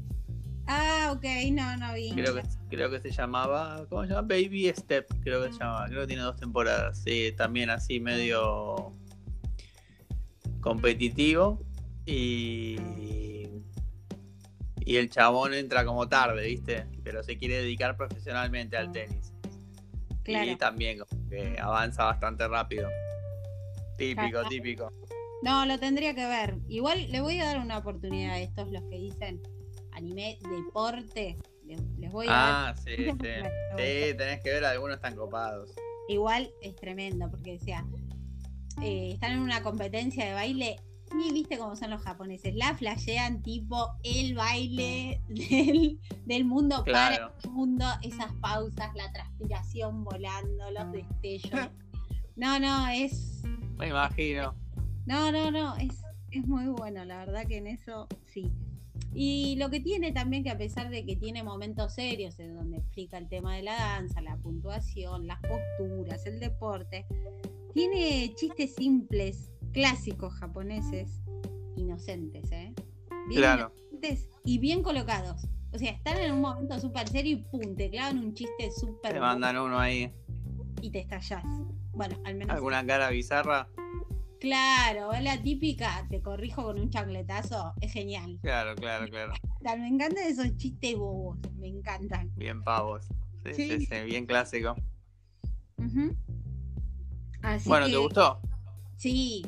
Ah, 0.66 1.12
ok, 1.14 1.24
no, 1.52 1.76
no 1.76 1.94
vi. 1.94 2.10
Creo 2.12 2.34
que, 2.34 2.42
creo 2.68 2.90
que 2.90 3.00
se 3.00 3.10
llamaba. 3.12 3.86
¿Cómo 3.88 4.02
se 4.02 4.08
llama? 4.08 4.22
Baby 4.22 4.72
Step, 4.74 5.06
creo 5.22 5.42
que 5.44 5.52
se 5.52 5.58
llamaba. 5.60 5.86
Creo 5.86 6.00
que 6.02 6.06
tiene 6.08 6.22
dos 6.22 6.36
temporadas. 6.36 6.98
Sí, 7.04 7.32
también 7.36 7.70
así 7.70 8.00
medio 8.00 8.92
competitivo. 10.60 11.62
Y. 12.06 13.37
Y 14.88 14.96
el 14.96 15.10
chabón 15.10 15.52
entra 15.52 15.84
como 15.84 16.08
tarde, 16.08 16.46
¿viste? 16.46 16.86
Pero 17.04 17.22
se 17.22 17.36
quiere 17.36 17.56
dedicar 17.56 17.94
profesionalmente 17.94 18.74
al 18.74 18.90
tenis. 18.90 19.34
Claro. 20.22 20.50
Y 20.50 20.56
también 20.56 21.00
como 21.00 21.28
que 21.28 21.58
avanza 21.60 22.04
bastante 22.04 22.48
rápido. 22.48 22.88
Típico, 23.98 24.30
Claro. 24.30 24.48
típico. 24.48 24.92
No, 25.42 25.66
lo 25.66 25.78
tendría 25.78 26.14
que 26.14 26.24
ver. 26.24 26.56
Igual 26.68 27.12
le 27.12 27.20
voy 27.20 27.38
a 27.38 27.44
dar 27.44 27.58
una 27.58 27.76
oportunidad 27.76 28.30
a 28.32 28.38
estos, 28.40 28.70
los 28.70 28.82
que 28.84 28.96
dicen 28.98 29.42
anime, 29.92 30.38
deporte. 30.50 31.36
Le- 31.66 31.76
Les 31.98 32.10
voy 32.10 32.26
a 32.30 32.68
Ah, 32.70 32.74
sí, 32.74 32.96
dar. 33.04 33.16
sí. 33.20 33.50
Sí, 33.76 34.16
tenés 34.16 34.40
que 34.42 34.52
ver, 34.52 34.64
algunos 34.64 34.96
están 34.96 35.16
copados. 35.16 35.74
Igual 36.08 36.50
es 36.62 36.74
tremendo, 36.76 37.30
porque 37.30 37.52
decía, 37.58 37.84
eh, 38.82 39.10
están 39.12 39.32
en 39.32 39.40
una 39.40 39.62
competencia 39.62 40.24
de 40.24 40.32
baile. 40.32 40.76
Y 41.12 41.32
viste 41.32 41.58
cómo 41.58 41.74
son 41.76 41.90
los 41.90 42.02
japoneses, 42.02 42.54
la 42.54 42.74
flashean 42.76 43.42
tipo 43.42 43.88
el 44.02 44.34
baile 44.34 45.20
del, 45.28 45.98
del 46.26 46.44
mundo 46.44 46.82
Claro. 46.84 47.28
para 47.28 47.34
el 47.44 47.50
mundo, 47.50 47.84
esas 48.02 48.32
pausas, 48.40 48.94
la 48.94 49.10
transpiración 49.12 50.04
volando, 50.04 50.70
los 50.70 50.92
destellos. 50.92 51.68
No, 52.36 52.60
no, 52.60 52.86
es. 52.88 53.42
Me 53.78 53.88
imagino. 53.88 54.54
No, 55.06 55.32
no, 55.32 55.50
no, 55.50 55.74
es, 55.76 56.04
es 56.30 56.46
muy 56.46 56.66
bueno, 56.66 57.04
la 57.04 57.18
verdad 57.24 57.46
que 57.48 57.56
en 57.56 57.66
eso 57.66 58.06
sí. 58.26 58.48
Y 59.12 59.56
lo 59.56 59.70
que 59.70 59.80
tiene 59.80 60.12
también 60.12 60.44
que 60.44 60.50
a 60.50 60.56
pesar 60.56 60.88
de 60.88 61.04
que 61.04 61.16
tiene 61.16 61.42
momentos 61.42 61.94
serios 61.94 62.38
en 62.38 62.54
donde 62.54 62.76
explica 62.76 63.18
el 63.18 63.28
tema 63.28 63.56
de 63.56 63.62
la 63.62 63.74
danza, 63.74 64.20
la 64.20 64.36
puntuación, 64.36 65.26
las 65.26 65.40
posturas, 65.40 66.24
el 66.26 66.38
deporte, 66.38 67.06
tiene 67.74 68.32
chistes 68.36 68.76
simples, 68.76 69.50
clásicos 69.72 70.34
japoneses, 70.34 71.22
inocentes, 71.76 72.50
¿eh? 72.52 72.74
Bien 73.28 73.40
Claro. 73.40 73.72
inocentes 73.76 74.28
y 74.44 74.58
bien 74.58 74.82
colocados. 74.82 75.42
O 75.72 75.78
sea, 75.78 75.90
están 75.92 76.18
en 76.18 76.32
un 76.32 76.40
momento 76.40 76.78
súper 76.80 77.08
serio 77.08 77.36
y 77.38 77.42
pum, 77.42 77.76
te 77.76 77.90
clavan 77.90 78.18
un 78.18 78.34
chiste 78.34 78.70
súper 78.70 79.12
Te 79.12 79.20
mandan 79.20 79.58
uno 79.58 79.78
ahí. 79.78 80.12
y 80.80 80.90
te 80.90 81.00
estallás. 81.00 81.44
Bueno, 81.92 82.16
al 82.24 82.36
menos 82.36 82.54
¿Alguna 82.54 82.86
cara 82.86 83.10
bizarra? 83.10 83.68
Claro, 84.40 85.12
es 85.12 85.22
la 85.24 85.42
típica, 85.42 86.06
te 86.08 86.22
corrijo 86.22 86.62
con 86.62 86.78
un 86.78 86.90
chancletazo, 86.90 87.74
es 87.80 87.92
genial. 87.92 88.38
Claro, 88.40 88.76
claro, 88.76 89.08
claro. 89.08 89.32
Me 89.60 89.88
encantan 89.88 90.24
esos 90.24 90.56
chistes 90.56 90.96
bobos, 90.96 91.38
me 91.56 91.66
encantan. 91.66 92.30
Bien 92.36 92.62
pavos. 92.62 93.04
Sí, 93.44 93.54
sí, 93.54 93.80
Sí. 93.80 93.86
sí, 93.86 94.00
bien 94.06 94.26
clásico. 94.26 94.76
Así 97.42 97.68
Bueno, 97.68 97.86
que, 97.86 97.92
¿te 97.92 97.98
gustó? 97.98 98.40
Sí, 98.96 99.42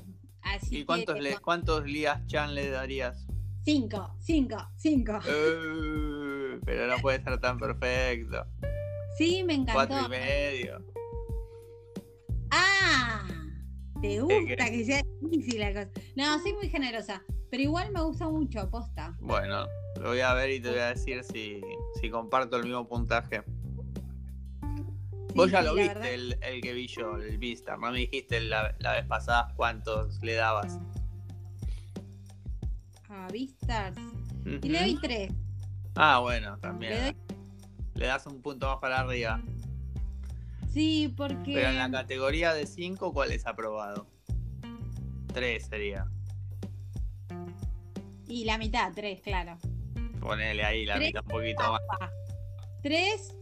así 0.57 0.79
¿Y 0.79 0.85
cuántos, 0.85 1.15
que 1.15 1.23
le, 1.23 1.39
cuántos 1.39 1.85
Lías 1.85 2.27
Chan 2.27 2.55
le 2.55 2.71
darías? 2.71 3.27
Cinco, 3.65 4.15
cinco, 4.21 4.57
cinco. 4.77 5.19
Eh, 5.29 6.59
pero 6.65 6.87
no 6.87 6.97
puede 6.99 7.23
ser 7.23 7.39
tan 7.41 7.59
perfecto. 7.59 8.47
Sí, 9.17 9.43
me 9.45 9.65
Cuatro 9.65 9.97
encantó. 9.97 10.15
y 10.15 10.19
medio. 10.19 10.85
Ah, 12.51 13.27
te 14.01 14.21
gusta 14.21 14.71
que 14.71 14.85
sea 14.85 15.03
difícil 15.21 15.61
la 15.61 15.73
cosa. 15.73 15.91
No, 16.17 16.39
soy 16.41 16.55
muy 16.55 16.69
generosa, 16.69 17.23
pero 17.51 17.63
igual 17.63 17.93
me 17.93 18.03
gusta 18.03 18.29
mucho, 18.29 18.69
posta. 18.71 19.17
Bueno, 19.21 19.67
lo 20.01 20.09
voy 20.09 20.21
a 20.21 20.33
ver 20.35 20.51
y 20.51 20.61
te 20.61 20.71
voy 20.71 20.79
a 20.79 20.89
decir 20.89 21.23
si, 21.25 21.61
si 22.01 22.11
comparto 22.11 22.57
el 22.57 22.65
mismo 22.65 22.89
puntaje. 22.89 23.43
Vos 25.35 25.51
ya 25.51 25.63
lo 25.63 25.75
viste, 25.75 25.95
verdad. 25.95 26.13
el, 26.13 26.39
el 26.43 26.61
que 26.61 26.73
vi 26.73 26.87
yo, 26.87 27.17
el 27.17 27.39
Vistar. 27.39 27.79
No 27.79 27.91
me 27.93 27.99
dijiste 27.99 28.41
la, 28.41 28.75
la 28.79 28.93
vez 28.93 29.07
pasada 29.07 29.53
cuántos 29.57 30.23
le 30.23 30.35
dabas. 30.35 30.79
A 33.09 33.29
Beastars. 33.33 33.97
Ujú. 33.99 34.59
Y 34.63 34.69
le 34.69 34.81
doy 34.81 34.99
tres. 35.01 35.33
Ah, 35.97 36.19
bueno, 36.21 36.59
también. 36.59 36.93
Le 36.93 37.03
doy- 37.03 37.17
Le 37.95 38.07
das 38.07 38.27
un 38.27 38.41
punto 38.41 38.67
más 38.69 38.79
para 38.79 39.01
arriba. 39.01 39.43
Sí, 40.73 41.13
porque. 41.17 41.53
Pero 41.55 41.69
en 41.71 41.79
la 41.79 41.91
categoría 41.91 42.55
de 42.55 42.67
5, 42.67 43.13
¿cuál 43.13 43.33
es 43.33 43.47
aprobado? 43.47 44.07
3 45.33 45.67
sería. 45.67 46.07
Y 48.29 48.45
la 48.45 48.59
mitad, 48.59 48.93
tres, 48.95 49.21
claro. 49.21 49.59
Ponele 50.21 50.65
ahí 50.65 50.87
la 50.87 50.95
Tres. 50.95 51.09
mitad 51.09 51.23
un 51.25 51.29
poquito 51.29 51.73
más. 51.73 51.81
Tres 52.83 53.35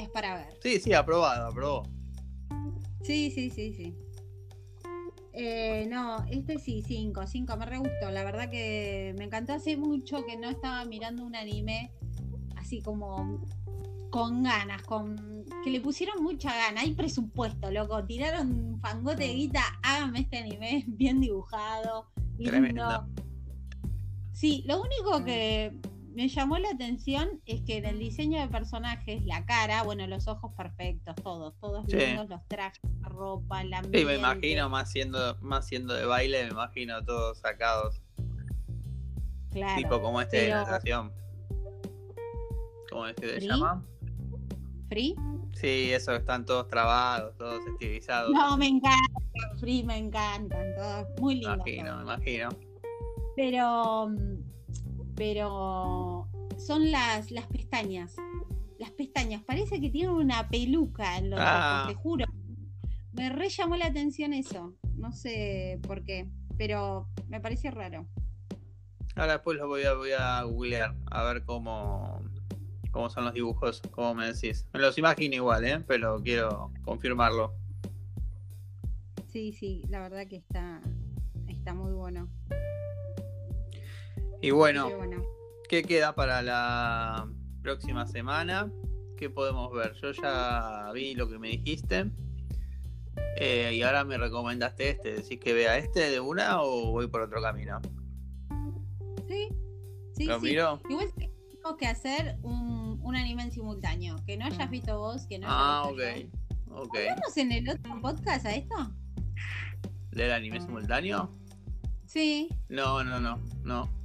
es 0.00 0.08
para 0.08 0.34
ver. 0.36 0.58
Sí, 0.62 0.80
sí, 0.80 0.92
aprobado, 0.92 1.48
aprobó. 1.48 1.82
Sí, 3.02 3.30
sí, 3.30 3.50
sí, 3.50 3.72
sí. 3.74 3.96
Eh, 5.32 5.86
no, 5.88 6.24
este 6.30 6.58
sí, 6.58 6.82
cinco, 6.84 7.26
cinco, 7.26 7.56
me 7.56 7.64
re 7.64 7.78
gustó. 7.78 8.10
La 8.10 8.24
verdad 8.24 8.50
que 8.50 9.14
me 9.18 9.24
encantó 9.24 9.52
hace 9.52 9.76
mucho 9.76 10.24
que 10.26 10.36
no 10.36 10.48
estaba 10.48 10.84
mirando 10.84 11.24
un 11.24 11.36
anime 11.36 11.92
así 12.56 12.82
como 12.82 13.46
con 14.10 14.42
ganas, 14.42 14.82
con 14.82 15.44
que 15.62 15.70
le 15.70 15.80
pusieron 15.80 16.22
mucha 16.22 16.54
gana. 16.54 16.80
Hay 16.80 16.92
presupuesto, 16.92 17.70
loco. 17.70 18.04
Tiraron 18.04 18.52
un 18.52 18.80
fangote 18.80 19.24
de 19.24 19.34
guita, 19.34 19.62
hágame 19.82 20.20
este 20.20 20.38
anime 20.38 20.84
bien 20.88 21.20
dibujado, 21.20 22.08
lindo. 22.36 22.50
Tremendo. 22.50 23.08
Sí, 24.32 24.64
lo 24.66 24.80
único 24.80 25.24
que 25.24 25.78
me 26.18 26.26
llamó 26.28 26.58
la 26.58 26.70
atención 26.70 27.40
es 27.46 27.60
que 27.62 27.76
en 27.76 27.84
el 27.86 28.00
diseño 28.00 28.40
de 28.40 28.48
personajes, 28.48 29.24
la 29.24 29.46
cara, 29.46 29.84
bueno, 29.84 30.04
los 30.08 30.26
ojos 30.26 30.52
perfectos, 30.56 31.14
todos, 31.22 31.54
todos 31.60 31.84
Sí. 31.88 31.94
lindos, 31.96 32.28
los 32.28 32.44
trajes, 32.48 32.80
la 33.02 33.08
ropa, 33.08 33.60
ambiente. 33.60 34.00
Sí, 34.00 34.04
me 34.04 34.16
imagino, 34.16 34.68
más 34.68 34.90
siendo, 34.90 35.36
más 35.40 35.68
siendo 35.68 35.94
de 35.94 36.06
baile, 36.06 36.42
me 36.46 36.50
imagino 36.50 37.04
todos 37.04 37.38
sacados. 37.38 38.02
Claro, 39.52 39.76
tipo 39.80 40.02
como 40.02 40.20
este 40.20 40.38
de 40.38 40.42
pero- 40.46 40.56
natación. 40.56 41.12
¿Cómo 42.90 43.06
es 43.06 43.14
que 43.14 43.40
se 43.40 43.46
llama? 43.46 43.84
Free. 44.88 45.14
Sí, 45.54 45.92
eso 45.92 46.16
están 46.16 46.44
todos 46.44 46.66
trabados, 46.66 47.36
todos 47.38 47.64
estilizados. 47.74 48.32
No, 48.32 48.56
me 48.56 48.66
encantan, 48.66 49.58
Free, 49.60 49.84
me 49.84 49.98
encantan, 49.98 50.74
todos 50.76 51.06
muy 51.20 51.36
me 51.36 51.40
lindos. 51.42 51.56
imagino, 51.58 51.96
me 51.98 52.02
imagino. 52.02 52.48
Pero, 53.36 54.10
pero 55.18 56.28
son 56.56 56.90
las, 56.90 57.30
las 57.32 57.46
pestañas. 57.46 58.14
Las 58.78 58.92
pestañas, 58.92 59.42
parece 59.42 59.80
que 59.80 59.90
tienen 59.90 60.10
una 60.14 60.48
peluca 60.48 61.18
en 61.18 61.30
los 61.30 61.40
Ah. 61.42 61.80
ojos, 61.82 61.88
te 61.96 62.00
juro. 62.00 62.24
Me 63.12 63.28
re 63.28 63.48
llamó 63.48 63.76
la 63.76 63.86
atención 63.86 64.32
eso. 64.32 64.74
No 64.96 65.12
sé 65.12 65.80
por 65.82 66.04
qué, 66.04 66.28
pero 66.56 67.08
me 67.28 67.40
parece 67.40 67.70
raro. 67.72 68.06
Ahora 69.16 69.32
después 69.32 69.58
lo 69.58 69.66
voy 69.66 69.82
a, 69.82 69.94
voy 69.94 70.12
a 70.16 70.42
googlear 70.44 70.94
a 71.10 71.24
ver 71.24 71.44
cómo, 71.44 72.22
cómo 72.92 73.10
son 73.10 73.24
los 73.24 73.34
dibujos, 73.34 73.82
como 73.90 74.14
me 74.14 74.32
decís. 74.32 74.68
Me 74.72 74.78
los 74.78 74.96
imagino 74.96 75.34
igual, 75.34 75.64
¿eh? 75.64 75.82
Pero 75.88 76.22
quiero 76.22 76.70
confirmarlo. 76.84 77.52
Sí, 79.32 79.52
sí, 79.52 79.82
la 79.88 79.98
verdad 80.00 80.28
que 80.28 80.36
está, 80.36 80.80
está 81.48 81.74
muy 81.74 81.92
bueno. 81.92 82.28
Y 84.40 84.52
bueno, 84.52 84.88
¿qué 85.68 85.82
queda 85.82 86.14
para 86.14 86.42
la 86.42 87.28
próxima 87.60 88.06
semana? 88.06 88.70
¿Qué 89.16 89.28
podemos 89.28 89.72
ver? 89.72 89.94
Yo 89.94 90.12
ya 90.12 90.92
vi 90.94 91.14
lo 91.14 91.28
que 91.28 91.40
me 91.40 91.48
dijiste. 91.48 92.08
Eh, 93.36 93.72
y 93.74 93.82
ahora 93.82 94.04
me 94.04 94.16
recomendaste 94.16 94.90
este. 94.90 95.14
¿Decís 95.14 95.40
que 95.40 95.52
vea 95.54 95.76
este 95.76 96.10
de 96.10 96.20
una 96.20 96.62
o 96.62 96.92
voy 96.92 97.08
por 97.08 97.22
otro 97.22 97.42
camino? 97.42 97.80
Sí, 99.26 99.48
sí. 100.12 100.24
¿Lo 100.24 100.40
miro? 100.40 100.80
Igual 100.88 101.12
tengo 101.16 101.76
que 101.76 101.88
hacer 101.88 102.38
un, 102.42 103.00
un, 103.02 103.16
anime 103.16 103.42
en 103.42 103.50
simultáneo. 103.50 104.16
Que 104.24 104.36
no 104.36 104.46
hayas 104.46 104.70
visto 104.70 104.96
vos, 104.98 105.26
que 105.26 105.40
no 105.40 105.48
Ah, 105.50 105.82
ok. 105.86 106.00
okay. 106.70 107.08
¿Hablamos 107.08 107.36
en 107.36 107.52
el 107.52 107.68
otro 107.68 108.00
podcast 108.00 108.46
a 108.46 108.54
esto? 108.54 108.76
¿Del 110.12 110.30
anime 110.30 110.60
simultáneo? 110.60 111.34
Sí. 112.06 112.48
No, 112.68 113.02
no, 113.02 113.18
no, 113.18 113.40
no. 113.64 113.97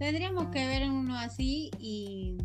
Tendríamos 0.00 0.46
que 0.46 0.66
ver 0.66 0.90
uno 0.90 1.14
así 1.18 1.70
y, 1.78 2.38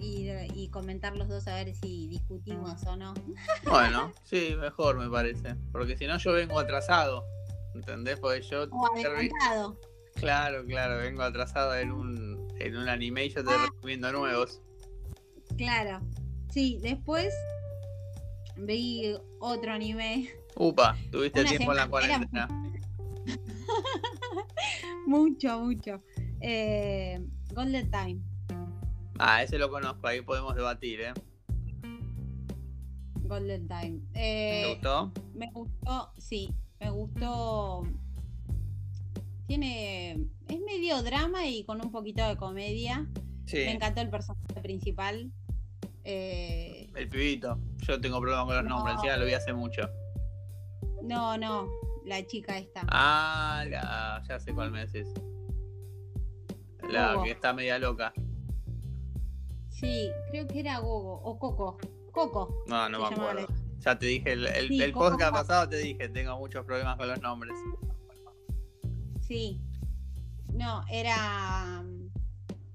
y, 0.00 0.68
comentar 0.70 1.16
los 1.16 1.28
dos 1.28 1.46
a 1.46 1.54
ver 1.54 1.72
si 1.72 2.08
discutimos 2.08 2.82
o 2.84 2.96
no. 2.96 3.14
Bueno, 3.62 4.12
sí, 4.24 4.56
mejor 4.58 4.98
me 4.98 5.08
parece. 5.08 5.54
Porque 5.70 5.96
si 5.96 6.08
no, 6.08 6.18
yo 6.18 6.32
vengo 6.32 6.58
atrasado. 6.58 7.24
¿Entendés? 7.76 8.18
Porque 8.18 8.42
yo. 8.42 8.64
O 8.64 9.76
Claro, 10.16 10.66
claro, 10.66 10.98
vengo 10.98 11.22
atrasado 11.22 11.76
en 11.76 11.92
un, 11.92 12.48
en 12.58 12.76
un 12.76 12.88
anime 12.88 13.26
y 13.26 13.28
yo 13.28 13.44
te 13.44 13.52
ah. 13.52 13.66
recomiendo 13.66 14.10
nuevos. 14.10 14.60
Claro. 15.56 16.00
Sí, 16.52 16.80
después 16.82 17.32
vi 18.56 19.14
otro 19.38 19.70
anime. 19.70 20.28
Upa, 20.56 20.96
tuviste 21.12 21.44
tiempo 21.44 21.70
en 21.70 21.76
la 21.76 21.88
cuarentena. 21.88 22.48
mucho, 25.10 25.60
mucho. 25.60 26.02
Eh, 26.40 27.20
Golden 27.52 27.90
Time. 27.90 28.20
Ah, 29.18 29.42
ese 29.42 29.58
lo 29.58 29.68
conozco, 29.68 30.06
ahí 30.06 30.22
podemos 30.22 30.54
debatir, 30.54 31.00
¿eh? 31.00 31.12
Golden 33.24 33.68
Time. 33.68 34.00
¿Te 34.12 34.62
eh, 34.62 34.74
gustó? 34.74 35.12
Me 35.34 35.50
gustó, 35.52 36.12
sí, 36.16 36.54
me 36.78 36.90
gustó. 36.90 37.82
Tiene. 39.46 40.12
Es 40.48 40.60
medio 40.60 41.02
drama 41.02 41.46
y 41.46 41.64
con 41.64 41.84
un 41.84 41.90
poquito 41.90 42.26
de 42.26 42.36
comedia. 42.36 43.06
Me 43.52 43.72
encantó 43.72 44.00
el 44.00 44.10
personaje 44.10 44.60
principal. 44.62 45.32
Eh, 46.04 46.88
el 46.94 47.08
pibito. 47.08 47.58
Yo 47.78 48.00
tengo 48.00 48.20
problemas 48.20 48.46
con 48.46 48.54
los 48.54 48.64
nombres, 48.64 48.96
ya 49.04 49.16
lo 49.16 49.26
vi 49.26 49.34
hace 49.34 49.52
mucho. 49.52 49.90
No, 51.02 51.36
no 51.36 51.89
la 52.04 52.26
chica 52.26 52.58
esta. 52.58 52.82
Ah, 52.88 53.64
ya 54.28 54.38
sé 54.40 54.52
cuál 54.52 54.70
me 54.70 54.86
decís. 54.86 55.08
La 56.88 57.20
que 57.22 57.30
está 57.30 57.52
media 57.52 57.78
loca. 57.78 58.12
Sí, 59.68 60.10
creo 60.30 60.46
que 60.46 60.60
era 60.60 60.78
Gogo 60.78 61.20
o 61.22 61.38
Coco. 61.38 61.78
Coco. 62.12 62.64
No, 62.66 62.88
no 62.88 62.98
me 62.98 63.06
acuerdo. 63.06 63.46
Ya 63.78 63.98
te 63.98 64.06
dije, 64.06 64.32
el, 64.32 64.46
el, 64.46 64.92
podcast 64.92 65.32
pasado 65.32 65.68
te 65.68 65.78
dije, 65.78 66.08
tengo 66.08 66.36
muchos 66.36 66.66
problemas 66.66 66.96
con 66.96 67.08
los 67.08 67.20
nombres. 67.22 67.54
Sí. 69.22 69.60
No, 70.52 70.82
era 70.90 71.82
mm, 71.82 72.10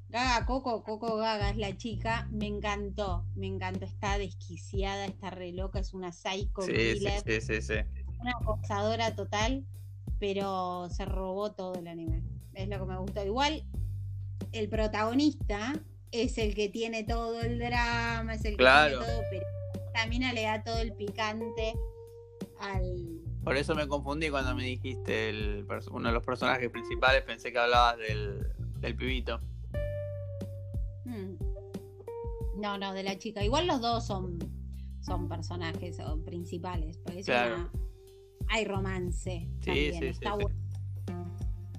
Gaga 0.10 0.46
Coco, 0.46 0.84
Coco 0.84 1.18
Gaga 1.18 1.52
es 1.52 1.58
la 1.58 1.78
chica. 1.78 2.28
Me 2.32 2.48
encantó, 2.48 3.26
me 3.36 3.48
encantó. 3.48 3.86
Está 3.86 4.18
desquiciada, 4.18 5.06
está 5.06 5.30
re 5.30 5.52
loca, 5.52 5.80
es 5.80 5.94
una 5.94 6.12
psycho 6.12 6.62
sí, 6.62 6.96
Sí, 6.98 7.42
sí, 7.42 7.62
sí 7.62 7.76
una 8.26 8.38
acosadora 8.40 9.16
total, 9.16 9.64
pero 10.20 10.90
se 10.90 11.06
robó 11.06 11.52
todo 11.52 11.76
el 11.76 11.88
anime. 11.88 12.24
Es 12.54 12.68
lo 12.68 12.80
que 12.80 12.86
me 12.86 12.98
gustó. 12.98 13.24
Igual, 13.24 13.64
el 14.52 14.68
protagonista 14.68 15.74
es 16.12 16.38
el 16.40 16.56
que 16.56 16.70
tiene 16.70 17.04
todo 17.04 17.42
el 17.42 17.60
drama, 17.60 18.34
es 18.34 18.46
el 18.46 18.58
que 18.58 18.64
tiene 18.64 18.92
todo, 18.92 19.22
pero 19.30 19.46
también 19.94 20.34
le 20.34 20.42
da 20.42 20.64
todo 20.64 20.80
el 20.80 20.94
picante 20.94 21.76
al. 22.60 23.22
Por 23.44 23.58
eso 23.58 23.76
me 23.76 23.88
confundí 23.88 24.32
cuando 24.32 24.56
me 24.56 24.64
dijiste 24.64 25.30
el, 25.30 25.68
uno 25.92 26.08
de 26.08 26.14
los 26.14 26.26
personajes 26.26 26.72
principales, 26.72 27.22
pensé 27.22 27.52
que 27.52 27.60
hablabas 27.60 28.00
del, 28.00 28.52
del 28.80 28.96
pibito. 28.96 29.40
Hmm. 31.06 31.36
No, 32.58 32.80
no, 32.80 32.94
de 32.94 33.04
la 33.04 33.20
chica. 33.20 33.44
Igual 33.44 33.68
los 33.68 33.82
dos 33.82 34.08
son, 34.08 34.40
son 35.02 35.30
personajes 35.30 36.02
principales. 36.26 36.98
claro 37.24 37.70
hay 38.50 38.66
romance. 38.66 39.48
Sí, 39.62 39.92
sí, 39.94 40.06
está, 40.06 40.34
bueno. 40.34 40.56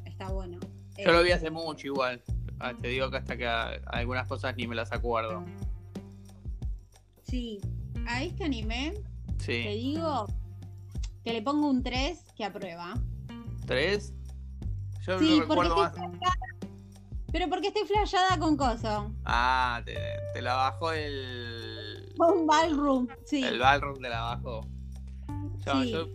está 0.04 0.28
bueno. 0.30 0.58
Yo 0.96 1.12
lo 1.12 1.22
vi 1.22 1.32
hace 1.32 1.50
mucho 1.50 1.86
igual. 1.86 2.22
Ah, 2.58 2.72
te 2.80 2.88
digo 2.88 3.10
que 3.10 3.18
hasta 3.18 3.36
que 3.36 3.46
algunas 3.46 4.26
cosas 4.26 4.56
ni 4.56 4.66
me 4.66 4.74
las 4.74 4.92
acuerdo. 4.92 5.44
Sí, 7.22 7.60
a 8.06 8.22
este 8.22 8.44
anime 8.44 8.94
te 9.44 9.74
digo 9.74 10.26
que 11.22 11.32
le 11.32 11.42
pongo 11.42 11.68
un 11.68 11.82
3 11.82 12.24
que 12.36 12.44
aprueba. 12.44 12.94
¿3? 13.66 14.12
Yo 15.06 15.18
sí, 15.18 15.38
no 15.38 15.40
recuerdo 15.42 15.76
más. 15.76 15.92
Pero 17.32 17.48
porque 17.50 17.68
estoy 17.68 17.84
flashada 17.84 18.38
con 18.38 18.56
coso. 18.56 19.12
Ah, 19.24 19.82
te, 19.84 19.96
te 20.32 20.40
la 20.40 20.54
bajó 20.54 20.92
el. 20.92 22.14
Un 22.18 22.46
ballroom, 22.46 23.08
sí. 23.24 23.42
El 23.42 23.58
ballroom 23.58 24.00
te 24.00 24.08
la 24.08 24.22
bajó 24.22 24.66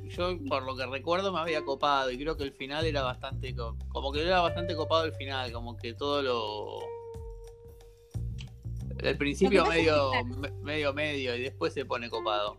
yo, 0.10 0.38
por 0.48 0.64
lo 0.64 0.76
que 0.76 0.86
recuerdo 0.86 1.32
me 1.34 1.40
había 1.40 1.64
copado 1.64 2.10
y 2.12 2.18
creo 2.18 2.38
que 2.38 2.44
el 2.44 2.54
final 2.54 2.86
era 2.86 3.02
bastante 3.02 3.54
como 3.56 4.12
que 4.12 4.22
era 4.22 4.40
bastante 4.42 4.76
copado 4.76 5.06
el 5.06 5.14
final, 5.14 5.52
como 5.52 5.76
que 5.76 5.94
todo 5.94 6.22
lo 6.22 6.80
el 9.00 9.18
principio 9.18 9.66
medio 9.66 10.12
medio 10.62 10.94
medio 10.94 11.36
y 11.36 11.42
después 11.42 11.74
se 11.74 11.86
pone 11.86 12.10
copado. 12.10 12.58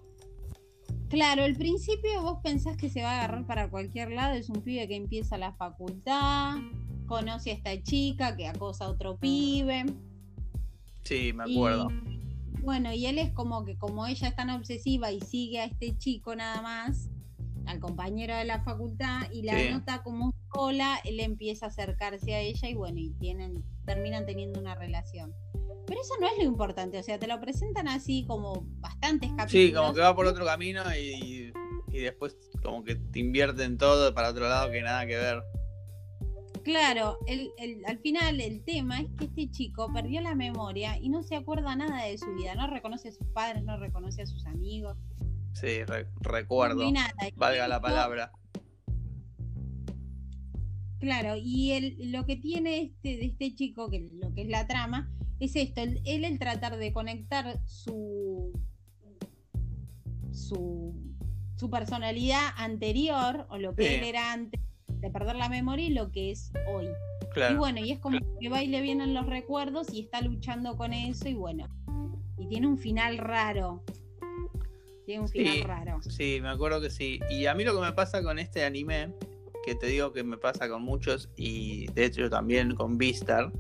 Claro, 1.09 1.45
el 1.45 1.57
principio 1.57 2.23
vos 2.23 2.39
pensás 2.43 2.77
que 2.77 2.89
se 2.89 3.03
va 3.03 3.11
a 3.11 3.19
agarrar 3.19 3.47
para 3.47 3.69
cualquier 3.69 4.13
lado, 4.13 4.35
es 4.35 4.49
un 4.49 4.63
pibe 4.63 4.89
que 4.89 4.97
empieza 4.97 5.37
la 5.37 5.53
facultad, 5.53 6.57
conoce 7.07 7.51
a 7.51 7.55
esta 7.55 7.83
chica 7.83 8.37
que 8.37 8.49
acosa 8.49 8.87
a 8.87 8.89
otro 8.89 9.17
pibe. 9.19 9.85
Sí, 11.05 11.33
me 11.35 11.45
acuerdo. 11.45 11.89
Bueno, 12.61 12.93
y 12.93 13.07
él 13.07 13.19
es 13.19 13.33
como 13.33 13.65
que 13.65 13.77
como 13.77 14.07
ella 14.07 14.29
es 14.29 14.37
tan 14.37 14.51
obsesiva 14.51 15.11
y 15.11 15.21
sigue 15.21 15.61
a 15.61 15.65
este 15.65 15.97
chico 15.97 16.37
nada 16.37 16.63
más, 16.63 17.09
al 17.67 17.81
compañero 17.81 18.37
de 18.37 18.45
la 18.45 18.63
facultad, 18.63 19.31
y 19.33 19.43
la 19.43 19.71
nota 19.71 20.03
como 20.03 20.35
sola, 20.55 21.01
él 21.05 21.21
empieza 21.21 21.67
a 21.67 21.69
acercarse 21.69 22.35
a 22.35 22.41
ella 22.41 22.69
y 22.69 22.75
bueno, 22.75 22.99
y 22.99 23.11
tienen, 23.11 23.65
terminan 23.85 24.27
teniendo 24.27 24.61
una 24.61 24.75
relación. 24.75 25.33
Pero 25.87 26.01
eso 26.01 26.15
no 26.21 26.27
es 26.29 26.39
lo 26.39 26.45
importante, 26.45 26.99
o 26.99 27.03
sea, 27.03 27.19
te 27.19 27.27
lo 27.27 27.41
presentan 27.41 27.89
así 27.89 28.25
como 28.27 28.67
bastantes 28.81 29.31
capítulos. 29.31 29.51
Sí, 29.51 29.73
como 29.73 29.95
que 29.95 30.01
va 30.01 30.15
por 30.15 30.27
otro 30.27 30.45
camino 30.45 30.83
y, 30.95 31.53
y 31.93 31.99
después 31.99 32.37
como 32.63 32.85
que 32.85 32.97
te 32.97 33.19
invierten 33.19 33.77
todo 33.79 34.15
para 34.15 34.31
otro 34.31 34.49
lado 34.49 34.71
que 34.71 34.81
nada 34.83 35.07
que 35.07 35.17
ver. 35.17 35.43
Claro, 36.65 37.19
el, 37.27 37.51
el, 37.59 37.85
al 37.87 37.99
final 37.99 38.41
el 38.41 38.65
tema 38.65 39.01
es 39.01 39.09
que 39.19 39.25
este 39.25 39.51
chico 39.51 39.93
perdió 39.93 40.21
la 40.21 40.35
memoria 40.35 40.97
y 40.99 41.09
no 41.09 41.23
se 41.23 41.35
acuerda 41.35 41.75
nada 41.75 42.05
de 42.05 42.17
su 42.19 42.33
vida, 42.35 42.55
no 42.55 42.69
reconoce 42.69 43.09
a 43.09 43.13
sus 43.13 43.27
padres, 43.29 43.65
no 43.65 43.77
reconoce 43.77 44.23
a 44.23 44.27
sus 44.27 44.47
amigos. 44.47 44.97
Sí, 45.55 45.83
recuerdo. 46.21 46.91
Valga 47.37 47.69
la 47.69 47.81
palabra. 47.81 48.33
Claro, 51.01 51.35
y 51.37 51.73
el, 51.73 52.13
lo 52.13 52.25
que 52.27 52.37
tiene 52.37 52.81
este, 52.81 53.17
de 53.17 53.27
este 53.27 53.55
chico, 53.57 53.91
que 53.91 54.09
lo 54.13 54.33
que 54.33 54.43
es 54.43 54.49
la 54.49 54.69
trama, 54.69 55.11
es 55.41 55.57
esto, 55.57 55.81
él 55.81 56.01
el, 56.05 56.39
tratar 56.39 56.77
de 56.77 56.93
conectar 56.93 57.61
su, 57.67 58.53
su, 60.31 60.95
su 61.57 61.71
personalidad 61.71 62.51
anterior, 62.57 63.49
o 63.51 63.59
lo 63.59 63.75
que 63.75 63.97
él 63.97 64.05
era 64.05 64.33
antes, 64.33 64.61
de 65.03 65.11
perder 65.11 65.37
la 65.37 65.49
memoria 65.49 65.87
y 65.87 65.91
lo 65.91 66.11
que 66.11 66.31
es 66.31 66.53
hoy. 66.73 66.89
Y 67.51 67.55
bueno, 67.55 67.81
y 67.81 67.93
es 67.93 67.99
como 67.99 68.19
que 68.41 68.49
va 68.49 68.63
y 68.63 68.69
le 68.69 68.81
vienen 68.81 69.15
los 69.15 69.27
recuerdos 69.27 69.93
y 69.93 70.01
está 70.01 70.21
luchando 70.21 70.77
con 70.77 70.93
eso 70.93 71.29
y 71.29 71.35
bueno. 71.35 71.69
Y 72.39 72.47
tiene 72.49 72.69
un 72.69 72.79
final 72.79 73.19
raro. 73.19 73.83
Tiene 75.05 75.23
un 75.23 75.29
final 75.29 75.63
raro. 75.65 76.01
Sí, 76.03 76.39
me 76.41 76.49
acuerdo 76.49 76.81
que 76.81 76.89
sí. 76.89 77.21
Y 77.31 77.47
a 77.47 77.55
mí 77.55 77.65
lo 77.65 77.75
que 77.75 77.81
me 77.81 77.93
pasa 77.93 78.23
con 78.23 78.39
este 78.39 78.65
anime, 78.65 79.13
que 79.67 79.75
te 79.75 79.87
digo 79.87 80.13
que 80.13 80.23
me 80.23 80.37
pasa 80.37 80.69
con 80.69 80.83
muchos 80.83 81.31
y 81.37 81.87
de 81.93 82.05
hecho 82.05 82.31
también 82.31 82.75
con 82.77 82.97
Vistar, 82.97 83.53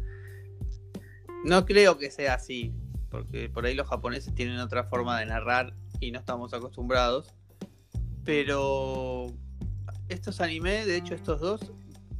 no 1.44 1.66
creo 1.66 1.98
que 1.98 2.11
sea 2.11 2.35
así, 2.35 2.72
porque 3.11 3.48
por 3.48 3.66
ahí 3.66 3.74
los 3.74 3.88
japoneses 3.88 4.33
tienen 4.35 4.59
otra 4.59 4.85
forma 4.85 5.18
de 5.18 5.26
narrar 5.26 5.74
y 5.98 6.12
no 6.12 6.20
estamos 6.20 6.55
acostumbrados. 6.55 7.35
Pero 8.24 9.26
estos 10.12 10.40
animes, 10.40 10.87
de 10.87 10.96
hecho 10.96 11.14
estos 11.14 11.40
dos, 11.40 11.61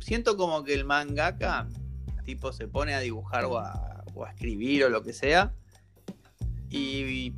siento 0.00 0.37
como 0.37 0.64
que 0.64 0.74
el 0.74 0.85
mangaka, 0.85 1.68
tipo, 2.24 2.52
se 2.52 2.68
pone 2.68 2.94
a 2.94 3.00
dibujar 3.00 3.44
o 3.44 3.59
a, 3.59 4.05
escribir 4.31 4.85
o 4.85 4.88
lo 4.88 5.02
que 5.02 5.12
sea, 5.12 5.55
y 6.70 7.35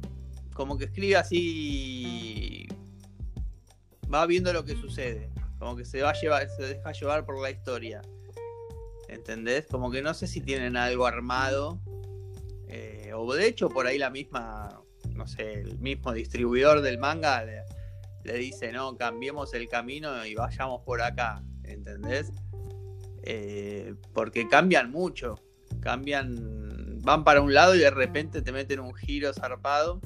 como 0.55 0.77
que 0.77 0.85
escribe 0.85 1.17
así, 1.17 2.67
va 4.13 4.27
viendo 4.27 4.53
lo 4.53 4.65
que 4.65 4.77
sucede, 4.77 5.31
como 5.59 5.77
que 5.77 5.85
se 5.85 6.03
va 6.03 6.11
a 6.11 6.21
llevar, 6.21 6.49
se 6.49 6.63
deja 6.63 6.93
llevar 6.93 7.25
por 7.25 7.41
la 7.41 7.51
historia. 7.51 8.03
¿Entendés? 9.09 9.67
Como 9.67 9.91
que 9.91 10.03
no 10.03 10.15
sé 10.15 10.27
si 10.27 10.41
tienen 10.41 10.77
algo 10.77 11.07
armado. 11.07 11.81
eh, 12.69 13.13
o 13.15 13.33
de 13.35 13.47
hecho 13.47 13.69
por 13.69 13.87
ahí 13.87 13.99
la 13.99 14.11
misma, 14.11 14.83
no 15.15 15.27
sé, 15.27 15.61
el 15.61 15.79
mismo 15.79 16.13
distribuidor 16.13 16.81
del 16.81 16.99
manga 16.99 17.45
le 18.25 18.35
dice, 18.39 18.73
no, 18.73 18.97
cambiemos 18.97 19.53
el 19.55 19.69
camino 19.69 20.25
y 20.27 20.35
vayamos 20.35 20.81
por 20.83 21.01
acá. 21.03 21.43
¿Entendés? 21.63 22.33
Eh, 23.23 23.95
porque 24.13 24.49
cambian 24.49 24.91
mucho. 24.91 25.43
Cambian, 25.81 26.99
van 27.03 27.25
para 27.25 27.41
un 27.43 27.53
lado 27.55 27.75
y 27.75 27.79
de 27.79 27.91
repente 27.91 28.43
te 28.43 28.53
meten 28.53 28.81
un 28.81 28.95
giro 28.95 29.33
zarpado 29.35 30.01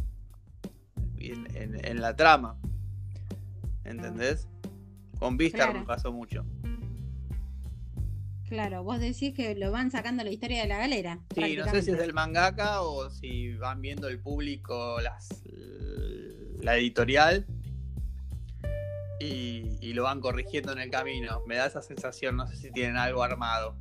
en, 1.18 1.46
en- 1.57 1.85
en 1.85 2.00
la 2.00 2.14
trama. 2.16 2.59
¿Entendés? 3.85 4.48
Con 5.18 5.37
Vistar 5.37 5.66
Claro. 5.70 5.81
me 5.81 5.87
pasó 5.87 6.12
mucho. 6.12 6.44
Claro, 8.48 8.83
vos 8.83 8.98
decís 8.98 9.35
que 9.35 9.54
lo 9.54 9.70
van 9.70 9.90
sacando 9.90 10.24
la 10.24 10.31
historia 10.31 10.62
de 10.62 10.68
la 10.68 10.78
galera. 10.78 11.20
Sí, 11.35 11.54
no 11.57 11.66
sé 11.66 11.83
si 11.83 11.90
es 11.90 11.98
del 11.98 12.14
mangaka 12.14 12.81
o 12.83 13.11
si 13.11 13.52
van 13.54 13.83
viendo 13.83 14.09
el 14.09 14.20
público 14.20 14.98
las, 15.02 15.28
la 16.62 16.76
editorial 16.78 17.46
y, 19.20 19.78
y 19.81 19.92
lo 19.92 20.04
van 20.04 20.20
corrigiendo 20.20 20.72
en 20.72 20.78
el 20.78 20.90
camino. 20.90 21.42
Me 21.46 21.57
da 21.57 21.66
esa 21.66 21.83
sensación, 21.83 22.37
no 22.37 22.46
sé 22.46 22.57
si 22.57 22.70
tienen 22.70 22.96
algo 22.96 23.22
armado. 23.22 23.76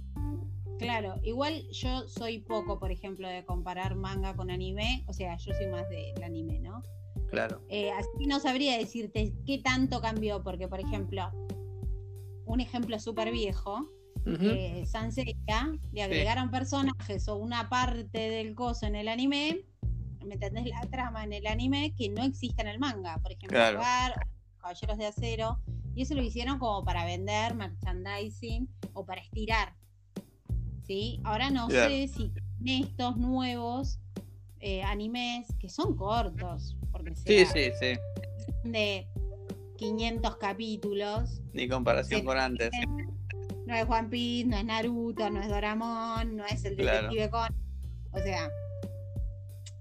Claro, 0.80 1.16
igual 1.24 1.68
yo 1.72 2.08
soy 2.08 2.40
poco, 2.40 2.80
por 2.80 2.92
ejemplo, 2.92 3.28
de 3.28 3.44
comparar 3.44 3.96
manga 3.96 4.36
con 4.36 4.52
anime. 4.52 5.04
O 5.08 5.14
sea, 5.14 5.36
yo 5.38 5.54
soy 5.54 5.68
más 5.68 5.90
del 5.90 6.24
anime, 6.24 6.60
¿no? 6.60 6.84
Claro. 7.30 7.62
Eh, 7.70 7.92
así 7.92 8.26
no 8.28 8.40
sabría 8.40 8.78
decirte 8.78 9.34
qué 9.46 9.58
tanto 9.60 10.02
cambió, 10.02 10.44
porque, 10.44 10.68
por 10.68 10.80
ejemplo, 10.80 11.32
un 12.46 12.62
ejemplo 12.62 13.00
súper 13.00 13.32
viejo, 13.32 13.90
eh, 14.26 14.84
Sanseiya, 14.86 15.72
le 15.94 16.04
agregaron 16.04 16.52
personajes 16.52 17.28
o 17.30 17.38
una 17.38 17.70
parte 17.70 18.30
del 18.30 18.56
coso 18.56 18.86
en 18.86 18.96
el 18.96 19.08
anime, 19.08 19.66
¿me 20.26 20.34
entendés? 20.34 20.66
La 20.66 20.82
trama 20.82 21.24
en 21.24 21.34
el 21.34 21.48
anime 21.48 21.94
que 21.98 22.10
no 22.10 22.24
existe 22.24 22.62
en 22.62 22.68
el 22.68 22.80
manga. 22.80 23.18
Por 23.20 23.32
ejemplo, 23.32 23.58
Claro. 23.58 23.80
Caballeros 24.68 24.98
de 24.98 25.06
Acero, 25.06 25.60
y 25.96 26.02
eso 26.02 26.14
lo 26.14 26.22
hicieron 26.22 26.60
como 26.60 26.84
para 26.84 27.06
vender 27.06 27.56
merchandising 27.56 28.68
o 28.92 29.06
para 29.06 29.22
estirar. 29.22 29.74
¿Sí? 30.84 31.22
Ahora 31.24 31.50
no 31.50 31.70
Claro. 31.70 31.90
sé 31.90 32.08
si 32.10 32.34
estos 32.66 33.16
nuevos 33.16 33.98
eh, 34.60 34.84
animes 34.84 35.48
que 35.60 35.70
son 35.70 35.96
cortos, 35.96 36.76
porque 36.92 37.16
Sí, 37.16 37.46
sí, 37.46 37.72
sí. 37.80 37.98
de 38.66 39.08
500 39.78 40.36
capítulos, 40.36 41.42
Ni 41.54 41.70
comparación 41.70 42.26
con 42.26 42.38
antes. 42.38 42.70
no 43.66 43.74
es 43.74 43.86
One 43.90 44.10
Piece, 44.10 44.48
no 44.50 44.58
es 44.58 44.66
Naruto, 44.66 45.30
no 45.30 45.42
es 45.42 45.48
Doraemon, 45.48 46.36
no 46.36 46.46
es 46.46 46.66
el 46.66 46.76
Claro. 46.76 47.08
detective 47.10 47.30
Conan. 47.30 47.56
O 48.12 48.18
sea, 48.20 48.50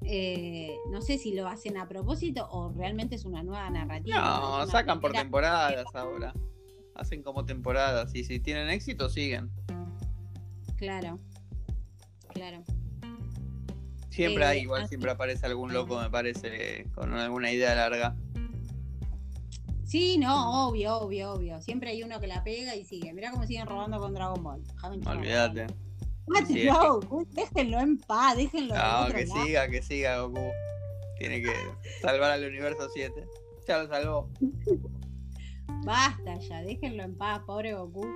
eh, 0.08 0.76
no 0.90 1.00
sé 1.02 1.18
si 1.18 1.34
lo 1.34 1.46
hacen 1.48 1.76
a 1.76 1.88
propósito 1.88 2.46
o 2.50 2.72
realmente 2.72 3.14
es 3.16 3.24
una 3.24 3.42
nueva 3.42 3.68
narrativa. 3.70 4.16
No, 4.18 4.66
sacan 4.66 5.00
por 5.00 5.12
temporadas 5.12 5.84
ahora. 5.94 6.32
Hacen 6.94 7.22
como 7.22 7.44
temporadas 7.44 8.14
y 8.14 8.24
si 8.24 8.40
tienen 8.40 8.70
éxito 8.70 9.08
siguen. 9.10 9.50
Claro, 10.76 11.18
claro. 12.28 12.62
Siempre 14.10 14.44
Eh, 14.44 14.48
hay, 14.48 14.60
igual 14.60 14.82
así- 14.82 14.90
siempre 14.90 15.10
aparece 15.10 15.44
algún 15.46 15.72
loco, 15.74 16.00
me 16.00 16.08
parece, 16.10 16.86
con 16.94 17.12
alguna 17.12 17.50
idea 17.52 17.74
larga. 17.74 18.16
Sí, 19.84 20.18
no, 20.18 20.66
obvio, 20.68 20.96
obvio, 20.98 21.32
obvio. 21.32 21.60
Siempre 21.60 21.90
hay 21.90 22.02
uno 22.02 22.18
que 22.18 22.26
la 22.26 22.42
pega 22.42 22.74
y 22.74 22.84
sigue. 22.84 23.12
Mirá 23.12 23.30
cómo 23.30 23.46
siguen 23.46 23.66
robando 23.66 23.98
con 23.98 24.14
Dragon 24.14 24.42
Ball. 24.42 24.62
Olvídate. 25.06 25.66
Bolas. 26.26 26.42
Mátelo, 26.42 26.46
Sí, 26.60 26.68
es 26.68 26.74
que- 26.78 26.88
Goku, 26.88 27.26
déjenlo 27.32 27.80
en 27.80 27.98
paz, 27.98 28.36
déjenlo 28.36 28.74
No, 28.74 29.00
otro 29.02 29.14
que 29.14 29.26
lado. 29.26 29.44
siga, 29.44 29.68
que 29.68 29.82
siga 29.82 30.20
Goku. 30.20 30.40
Tiene 31.18 31.40
que 31.42 31.52
salvar 32.02 32.32
al 32.32 32.44
universo 32.44 32.88
7. 32.92 33.24
Ya 33.66 33.78
lo 33.82 33.88
salvó. 33.88 34.28
Basta 35.84 36.36
ya, 36.38 36.62
déjenlo 36.62 37.02
en 37.04 37.16
paz, 37.16 37.40
pobre 37.46 37.74
Goku. 37.74 38.06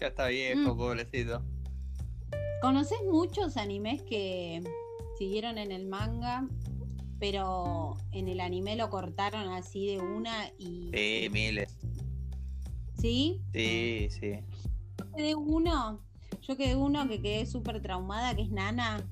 Ya 0.00 0.08
está 0.08 0.26
viejo, 0.28 0.74
Mm. 0.74 0.76
pobrecito. 0.78 1.42
¿Conoces 2.62 2.98
muchos 3.10 3.56
animes 3.56 4.02
que 4.02 4.62
siguieron 5.18 5.58
en 5.58 5.72
el 5.72 5.86
manga, 5.86 6.46
pero 7.18 7.96
en 8.12 8.28
el 8.28 8.40
anime 8.40 8.76
lo 8.76 8.90
cortaron 8.90 9.48
así 9.48 9.86
de 9.86 9.98
una 9.98 10.50
y... 10.58 10.90
Sí, 10.92 11.28
miles. 11.30 11.74
¿Sí? 12.98 13.40
Sí, 13.52 14.08
sí. 14.10 14.32
Yo 14.98 15.12
quedé 15.14 15.34
uno, 15.34 16.00
yo 16.46 16.56
quedé 16.56 16.76
uno 16.76 17.08
que 17.08 17.20
quedé 17.20 17.46
súper 17.46 17.80
traumada, 17.82 18.34
que 18.34 18.42
es 18.42 18.50
Nana. 18.50 19.04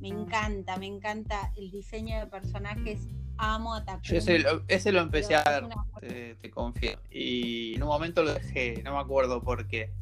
Me 0.00 0.08
encanta, 0.08 0.76
me 0.78 0.86
encanta 0.86 1.52
el 1.56 1.70
diseño 1.70 2.18
de 2.18 2.26
personajes. 2.26 3.06
Amo 3.36 3.74
a 3.74 3.84
Takumi. 3.84 4.08
Yo 4.08 4.16
ese 4.16 4.38
lo, 4.38 4.62
ese 4.68 4.92
lo 4.92 5.00
empecé 5.00 5.34
a 5.34 5.44
ver, 5.44 6.36
te, 6.40 6.50
confío. 6.50 6.98
Y 7.10 7.74
en 7.74 7.82
un 7.82 7.88
momento 7.88 8.22
lo 8.22 8.34
dejé, 8.34 8.82
no 8.82 8.94
me 8.94 8.98
acuerdo 8.98 9.42
por 9.42 9.66
qué. 9.68 9.92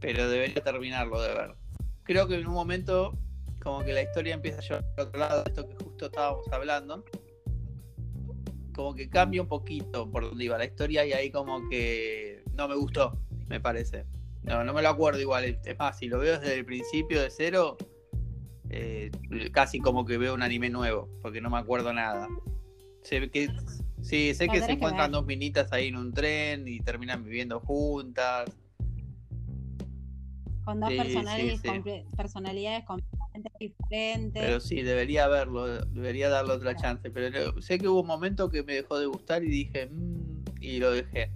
Pero 0.00 0.28
debería 0.28 0.62
terminarlo 0.62 1.20
de 1.22 1.34
ver. 1.34 1.54
Creo 2.02 2.26
que 2.28 2.34
en 2.34 2.46
un 2.46 2.54
momento, 2.54 3.16
como 3.62 3.84
que 3.84 3.92
la 3.92 4.02
historia 4.02 4.34
empieza 4.34 4.58
a 4.58 4.62
llevar 4.62 4.84
por 4.94 5.06
otro 5.06 5.20
lado, 5.20 5.44
esto 5.46 5.68
que 5.68 5.84
justo 5.84 6.06
estábamos 6.06 6.46
hablando. 6.52 7.04
Como 8.74 8.94
que 8.94 9.08
cambia 9.08 9.40
un 9.40 9.48
poquito 9.48 10.10
por 10.10 10.24
donde 10.24 10.44
iba 10.44 10.58
la 10.58 10.64
historia 10.64 11.06
y 11.06 11.12
ahí 11.12 11.30
como 11.30 11.68
que 11.68 12.42
no 12.54 12.68
me 12.68 12.74
gustó, 12.74 13.18
me 13.48 13.60
parece. 13.60 14.04
No, 14.44 14.62
no 14.64 14.72
me 14.74 14.82
lo 14.82 14.88
acuerdo 14.90 15.20
igual. 15.20 15.58
Es 15.64 15.78
más, 15.78 15.98
si 15.98 16.06
lo 16.08 16.18
veo 16.18 16.38
desde 16.38 16.54
el 16.58 16.64
principio 16.64 17.20
de 17.22 17.30
cero, 17.30 17.76
eh, 18.70 19.10
casi 19.52 19.80
como 19.80 20.04
que 20.04 20.18
veo 20.18 20.34
un 20.34 20.42
anime 20.42 20.68
nuevo, 20.70 21.08
porque 21.22 21.40
no 21.40 21.50
me 21.50 21.58
acuerdo 21.58 21.92
nada. 21.92 22.28
Sé 23.02 23.30
que, 23.30 23.50
sí, 24.02 24.34
sé 24.34 24.48
que 24.48 24.60
se 24.62 24.72
encuentran 24.72 25.12
dos 25.12 25.24
minitas 25.26 25.72
ahí 25.72 25.88
en 25.88 25.96
un 25.96 26.12
tren 26.12 26.66
y 26.68 26.80
terminan 26.80 27.24
viviendo 27.24 27.60
juntas. 27.60 28.50
con 30.64 30.80
dos 30.80 30.88
Sí, 30.90 30.96
personalidades, 30.96 31.52
sí, 31.52 31.58
sí. 31.58 31.68
comple- 31.68 32.04
personalidades 32.16 32.84
completamente 32.86 33.50
diferentes. 33.60 34.42
Pero 34.42 34.60
sí, 34.60 34.80
debería 34.80 35.28
verlo, 35.28 35.84
debería 35.86 36.30
darle 36.30 36.54
otra 36.54 36.74
chance. 36.74 37.10
Pero 37.10 37.60
sé 37.60 37.78
que 37.78 37.86
hubo 37.86 38.00
un 38.00 38.06
momento 38.06 38.48
que 38.48 38.62
me 38.62 38.74
dejó 38.74 38.98
de 38.98 39.04
gustar 39.04 39.44
y 39.44 39.48
dije, 39.48 39.90
"Mm", 39.92 40.42
y 40.62 40.78
lo 40.78 40.90
dejé. 40.92 41.30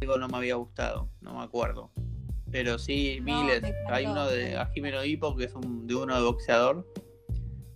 Algo 0.00 0.16
no 0.18 0.28
me 0.28 0.36
había 0.38 0.54
gustado, 0.54 1.10
no 1.20 1.34
me 1.38 1.44
acuerdo. 1.44 1.90
Pero 2.50 2.78
sí, 2.78 3.18
No, 3.20 3.24
miles. 3.42 3.62
Hay 3.88 4.06
uno 4.06 4.26
de 4.28 4.56
Ajimeno 4.56 5.04
Hippo 5.04 5.36
que 5.36 5.44
es 5.44 5.54
un, 5.54 5.86
de 5.86 5.94
uno 5.94 6.16
de 6.16 6.22
boxeador. 6.22 6.86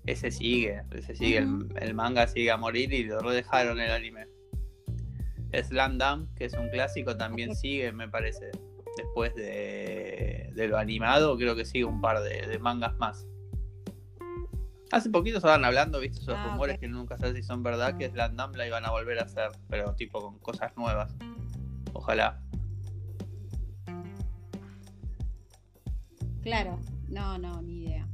Ese 0.07 0.31
sigue, 0.31 0.83
ese 0.93 1.15
sigue, 1.15 1.39
el- 1.39 1.69
el, 1.81 1.95
manga 1.95 2.27
sigue 2.27 2.51
a 2.51 2.57
morir 2.57 2.93
y 2.93 3.05
lo 3.05 3.21
redejaron 3.21 3.81
el 3.81 3.91
anime. 3.91 4.27
Slam 5.63 5.99
Dunk, 5.99 6.35
que 6.35 6.47
es 6.47 6.55
un 6.55 6.69
clásico, 6.71 7.17
también 7.17 7.55
sigue, 7.55 7.93
me 7.93 8.09
parece. 8.09 8.51
Después 8.97 9.35
de, 9.35 10.51
de 10.55 10.69
lo 10.69 10.77
animado, 10.79 11.37
creo 11.37 11.55
que 11.57 11.65
sigue 11.65 11.85
un 11.85 12.01
par 12.01 12.23
de, 12.23 12.47
de 12.47 12.59
mangas 12.59 12.97
más. 12.99 13.27
Hace 14.93 15.11
poquito 15.11 15.39
estaban 15.39 15.65
hablando, 15.65 16.01
viste, 16.01 16.19
esos 16.21 16.35
Ah, 16.37 16.49
rumores 16.51 16.79
que 16.79 16.87
nunca 16.89 17.17
sabes 17.19 17.35
si 17.37 17.43
son 17.43 17.63
verdad, 17.63 17.97
que 17.97 18.07
Ah. 18.07 18.11
Slam 18.11 18.37
Dunk 18.37 18.57
la 18.57 18.67
iban 18.67 18.85
a 18.85 18.91
volver 18.91 19.19
a 19.21 19.23
hacer, 19.25 19.51
pero 19.69 19.95
tipo 19.95 20.21
con 20.21 20.39
cosas 20.41 20.77
nuevas. 20.77 21.15
Ojalá. 21.95 22.41
Claro, 26.43 26.79
no, 27.09 27.39
no, 27.39 27.63
ni 27.63 27.85
idea. 27.85 28.07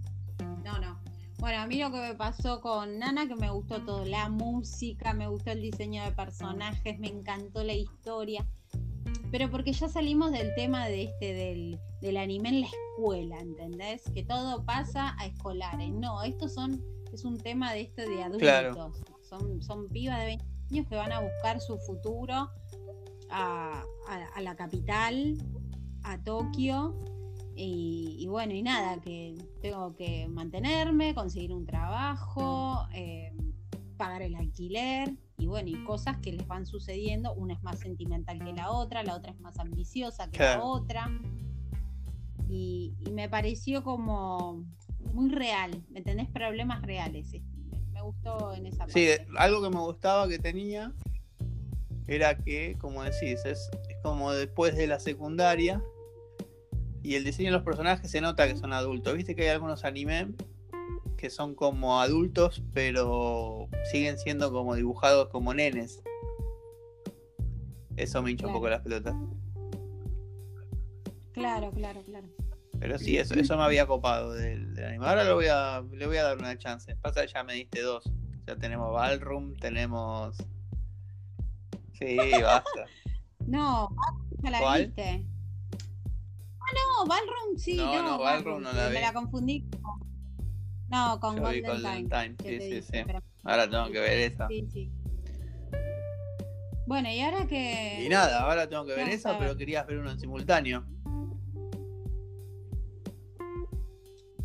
No, 0.65 0.79
no. 0.79 1.01
Bueno, 1.39 1.59
a 1.63 1.67
mí 1.67 1.79
lo 1.79 1.91
que 1.91 1.99
me 1.99 2.15
pasó 2.15 2.61
con 2.61 2.99
Nana, 2.99 3.27
que 3.27 3.35
me 3.35 3.51
gustó 3.51 3.83
todo, 3.83 4.05
la 4.05 4.29
música, 4.29 5.15
me 5.15 5.27
gustó 5.27 5.51
el 5.51 5.63
diseño 5.63 6.05
de 6.05 6.13
personajes, 6.13 6.99
me 7.01 7.09
encantó 7.09 7.65
la 7.65 7.73
historia. 7.73 8.47
Pero 9.33 9.51
porque 9.51 9.73
ya 9.73 9.89
salimos 9.89 10.31
del 10.33 10.55
tema 10.55 10.87
de 10.87 11.05
este, 11.05 11.33
del, 11.33 11.81
del 12.03 12.17
anime 12.19 12.51
en 12.51 12.61
la 12.61 12.67
escuela, 12.67 13.39
¿entendés? 13.41 14.03
Que 14.15 14.23
todo 14.23 14.65
pasa 14.65 15.17
a 15.19 15.27
escolares. 15.27 15.91
No, 15.91 16.23
estos 16.23 16.55
son, 16.55 16.85
es 17.13 17.25
un 17.25 17.39
tema 17.39 17.73
de 17.73 17.81
esto 17.81 18.03
de 18.03 18.23
adultos. 18.23 18.41
Claro. 18.41 18.93
Son, 19.23 19.63
son 19.63 19.89
pibas 19.89 20.19
de 20.21 20.27
20 20.27 20.45
años 20.71 20.87
que 20.89 20.97
van 20.97 21.13
a 21.13 21.21
buscar 21.21 21.61
su 21.61 21.79
futuro 21.79 22.51
a, 23.31 23.83
a- 24.09 24.29
a 24.35 24.41
la 24.41 24.57
capital, 24.57 25.37
a 26.03 26.19
Tokio. 26.23 26.95
Y, 27.57 28.17
y 28.19 28.27
bueno, 28.29 28.55
y 28.55 28.63
nada, 28.63 29.01
que 29.01 29.37
tengo 29.61 29.95
que 29.95 30.29
mantenerme, 30.29 31.15
conseguir 31.15 31.53
un 31.53 31.67
trabajo, 31.67 32.87
eh, 32.95 33.33
pagar 33.99 34.23
el 34.23 34.35
alquiler 34.35 35.13
y 35.37 35.47
bueno, 35.47 35.69
y 35.69 35.85
cosas 35.85 36.17
que 36.19 36.33
les 36.33 36.47
van 36.47 36.65
sucediendo, 36.65 37.35
una 37.35 37.53
es 37.55 37.63
más 37.63 37.79
sentimental 37.81 38.39
que 38.43 38.53
la 38.55 38.71
otra, 38.71 39.03
la 39.03 39.15
otra 39.17 39.33
es 39.33 39.41
más 39.41 39.59
ambiciosa 39.59 40.31
que 40.31 40.39
la 40.39 40.63
otra. 40.63 41.11
Y, 42.49 42.95
y 43.07 43.11
me 43.13 43.29
pareció 43.29 43.83
como 43.85 44.65
muy 45.13 45.31
real, 45.31 45.83
¿me 45.91 45.99
entendés? 45.99 46.29
Problemas 46.31 46.83
reales. 46.83 47.33
eh, 47.35 47.43
Me, 47.93 48.01
gustó 48.03 48.55
en 48.55 48.67
esa 48.67 48.87
Sí, 48.89 49.07
parte. 49.19 49.27
algo 49.39 49.63
que 49.63 49.71
me 49.71 49.81
gustaba 49.81 50.29
que 50.29 50.39
tenía 50.39 50.93
era 52.11 52.37
que, 52.37 52.77
como 52.79 53.05
decís, 53.05 53.45
es, 53.45 53.71
es 53.89 53.97
como 54.03 54.33
después 54.33 54.77
de 54.77 54.87
la 54.87 54.99
secundaria 54.99 55.83
y 57.03 57.15
el 57.15 57.25
diseño 57.25 57.51
de 57.51 57.57
los 57.57 57.63
personajes 57.63 58.11
se 58.11 58.21
nota 58.21 58.47
que 58.49 58.57
son 58.57 58.73
adultos. 58.73 59.15
Viste 59.15 59.35
que 59.35 59.43
hay 59.43 59.49
algunos 59.49 59.85
anime 59.85 60.29
que 61.17 61.31
son 61.31 61.55
como 61.55 62.01
adultos, 62.01 62.63
pero 62.73 63.69
siguen 63.91 64.19
siendo 64.19 64.51
como 64.53 64.75
dibujados 64.75 65.29
como 65.29 65.55
nenes. 65.55 66.03
Eso 67.97 68.23
me 68.23 68.33
hincha 68.33 68.47
un 68.47 68.55
poco 68.55 68.69
las 68.69 68.81
pelotas. 68.81 69.15
Claro, 71.33 71.71
claro, 71.71 72.03
claro. 72.03 72.27
Pero 72.79 72.99
sí, 72.99 73.19
eso, 73.19 73.35
eso 73.35 73.57
me 73.57 73.63
había 73.63 73.87
copado 73.87 74.33
del, 74.33 74.75
del 74.75 74.85
anime. 74.85 75.07
Ahora 75.07 75.25
lo 75.25 75.35
voy 75.35 75.47
a, 75.49 75.85
le 75.93 76.07
voy 76.07 76.17
a 76.17 76.25
dar 76.25 76.39
una 76.39 76.57
chance. 76.59 76.97
Pasa 76.97 77.23
que 77.23 77.29
ya 77.29 77.45
me 77.45 77.55
diste 77.55 77.83
dos. 77.83 78.11
Ya 78.47 78.57
tenemos 78.57 78.93
Ballroom, 78.93 79.55
tenemos. 79.57 80.37
Sí, 82.01 82.17
basta. 82.43 82.87
No, 83.47 83.89
ya 84.43 84.51
la 84.51 84.59
¿Cuál? 84.61 84.87
viste. 84.87 85.27
Ah, 86.61 86.73
no, 86.75 87.07
Ballroom 87.09 87.57
sí, 87.59 87.77
No, 87.77 87.87
no. 87.95 88.03
no, 88.03 88.19
Ballroom 88.19 88.63
no 88.63 88.73
la 88.73 88.89
Me 88.91 88.97
vi. 88.97 89.01
la 89.01 89.13
confundí 89.13 89.63
con. 89.71 89.81
No, 90.89 91.19
con 91.19 91.37
Yo 91.37 91.49
vi 91.49 91.61
Golden, 91.63 92.09
Time. 92.09 92.09
Time, 92.09 92.37
que 92.37 92.45
sí, 92.45 92.59
te 92.59 92.61
sí, 92.61 92.71
dije, 92.71 92.83
sí. 92.83 93.03
pero- 93.07 93.23
Ahora 93.45 93.69
tengo 93.69 93.91
que 93.91 93.99
ver 93.99 94.19
esa. 94.33 94.47
Sí, 94.49 94.69
sí. 94.71 94.93
Bueno, 96.87 97.09
y 97.11 97.21
ahora 97.23 97.47
que. 97.47 98.05
Y 98.05 98.09
nada, 98.09 98.43
ahora 98.43 98.69
tengo 98.69 98.85
que 98.85 98.95
ver 98.95 99.09
esa, 99.09 99.39
pero 99.39 99.57
querías 99.57 99.87
ver 99.87 99.99
uno 99.99 100.11
en 100.11 100.21
simultáneo. 100.21 100.85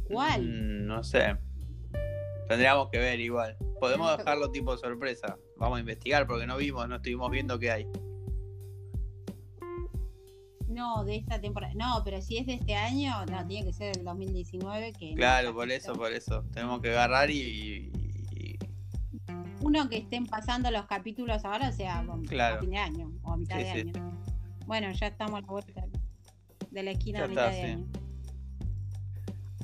¿Cuál? 0.06 0.42
Mm, 0.44 0.86
no 0.88 1.04
sé. 1.04 1.38
Tendríamos 2.48 2.90
que 2.90 2.98
ver 3.00 3.20
igual. 3.20 3.58
Podemos 3.80 4.18
dejarlo 4.18 4.52
tipo 4.52 4.78
sorpresa. 4.78 5.38
Vamos 5.66 5.78
a 5.78 5.80
investigar 5.80 6.28
porque 6.28 6.46
no 6.46 6.58
vimos, 6.58 6.88
no 6.88 6.98
estuvimos 6.98 7.32
viendo 7.32 7.58
qué 7.58 7.72
hay. 7.72 7.88
No, 10.68 11.04
de 11.04 11.16
esta 11.16 11.42
temporada. 11.42 11.74
No, 11.74 12.04
pero 12.06 12.22
si 12.22 12.38
es 12.38 12.46
de 12.46 12.54
este 12.54 12.76
año, 12.76 13.26
no, 13.26 13.48
tiene 13.48 13.66
que 13.66 13.74
ser 13.74 13.96
del 13.96 14.06
2019. 14.06 14.94
Que 14.94 15.16
Claro, 15.16 15.56
por 15.56 15.72
eso, 15.72 15.94
por 15.94 16.12
eso. 16.14 16.44
Tenemos 16.54 16.82
que 16.82 16.92
agarrar 16.92 17.32
y. 17.32 17.92
Uno 19.62 19.90
que 19.90 19.98
estén 19.98 20.28
pasando 20.28 20.70
los 20.70 20.86
capítulos 20.86 21.44
ahora, 21.44 21.70
o 21.70 21.72
sea, 21.72 21.98
a 22.02 22.06
Claro. 22.28 22.60
fin 22.62 22.70
de 22.70 22.78
año 22.78 23.12
o 23.24 23.32
a 23.34 23.38
mitad 23.38 23.58
Sí, 23.58 23.64
de 23.64 23.72
sí. 23.72 23.80
año. 23.80 24.22
Bueno, 24.68 24.92
ya 24.92 25.08
estamos 25.08 25.40
a 25.40 25.42
la 25.42 25.48
vuelta 25.48 25.84
de 26.70 26.84
la 26.84 26.92
esquina 26.92 27.20
Ya 27.22 27.26
a 27.26 27.28
mitad 27.28 27.48
está, 27.50 27.56
de 27.56 27.66
sí. 27.66 27.72
año. 27.72 27.88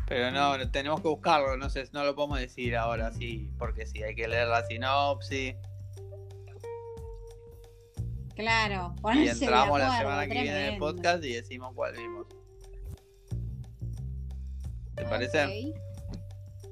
Pero 0.07 0.31
no, 0.31 0.57
no, 0.57 0.71
tenemos 0.71 0.99
que 0.99 1.09
buscarlo, 1.09 1.55
no 1.57 1.69
sé, 1.69 1.87
no 1.93 2.03
lo 2.03 2.15
podemos 2.15 2.39
decir 2.39 2.75
ahora 2.75 3.11
sí, 3.11 3.51
porque 3.59 3.85
sí, 3.85 4.01
hay 4.01 4.15
que 4.15 4.27
leer 4.27 4.47
la 4.47 4.65
sinopsis. 4.65 5.53
Claro, 8.41 8.95
Y 9.13 9.27
entramos 9.27 9.77
la 9.79 9.97
semana 9.99 10.27
que 10.27 10.33
viene 10.41 10.67
en 10.67 10.73
el 10.73 10.79
podcast 10.79 11.23
y 11.23 11.33
decimos 11.33 11.73
cuál 11.75 11.93
vimos. 11.95 12.25
¿Te 14.95 15.03
parece? 15.05 15.73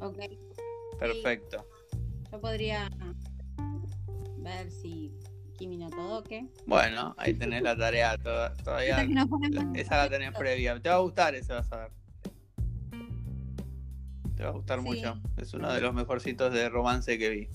Ok. 0.01 0.17
Perfecto. 0.99 1.63
Yo 2.31 2.41
podría 2.41 2.89
ver 4.37 4.71
si 4.71 5.13
Kimi 5.59 5.77
no 5.77 5.91
Todoke. 5.91 6.47
Bueno, 6.65 7.13
ahí 7.19 7.35
tenés 7.35 7.61
la 7.61 7.77
tarea, 7.77 8.17
toda- 8.17 8.53
todavía 8.55 8.97
Esa 9.03 9.13
la- 9.51 9.71
esa 9.79 9.97
la 9.97 10.09
tenés 10.09 10.31
previa. 10.35 10.79
Te 10.81 10.89
va 10.89 10.95
a 10.95 10.99
gustar 10.99 11.35
ese, 11.35 11.53
vas 11.53 11.71
a 11.71 11.77
ver. 11.77 11.91
Te 14.35 14.43
va 14.43 14.49
a 14.49 14.53
gustar 14.53 14.79
Sí. 14.79 14.85
mucho. 14.85 15.21
Es 15.37 15.53
uno 15.53 15.71
de 15.71 15.81
los 15.81 15.93
mejorcitos 15.93 16.51
de 16.51 16.67
romance 16.69 17.17
que 17.19 17.29
vi. 17.29 17.49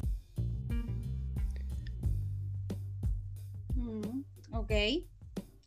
Ok. 4.55 4.73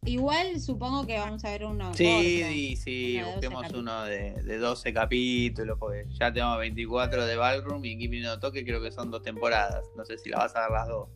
Igual 0.06 0.60
supongo 0.62 1.06
que 1.06 1.18
vamos 1.18 1.44
a 1.44 1.50
ver 1.52 1.66
uno. 1.66 1.94
Sí, 1.94 2.06
corto. 2.06 2.84
sí, 2.84 3.18
Uno 3.20 3.26
de 3.28 3.34
12 3.34 3.48
busquemos 3.50 3.74
uno 3.74 4.04
de, 4.06 4.32
de 4.44 4.58
12 4.58 4.94
capítulos, 4.94 5.78
porque 5.80 6.06
ya 6.10 6.32
tenemos 6.32 6.58
24 6.60 7.26
de 7.26 7.36
Ballroom 7.36 7.84
y 7.84 7.98
Kimi 7.98 8.22
no 8.22 8.40
Toque, 8.40 8.64
creo 8.64 8.82
que 8.82 8.92
son 8.92 9.12
dos 9.12 9.22
temporadas. 9.24 9.84
No 9.98 10.06
sé 10.06 10.18
si 10.18 10.30
la 10.30 10.38
vas 10.38 10.56
a 10.56 10.62
dar 10.62 10.72
las 10.72 10.88
dos. 10.88 11.10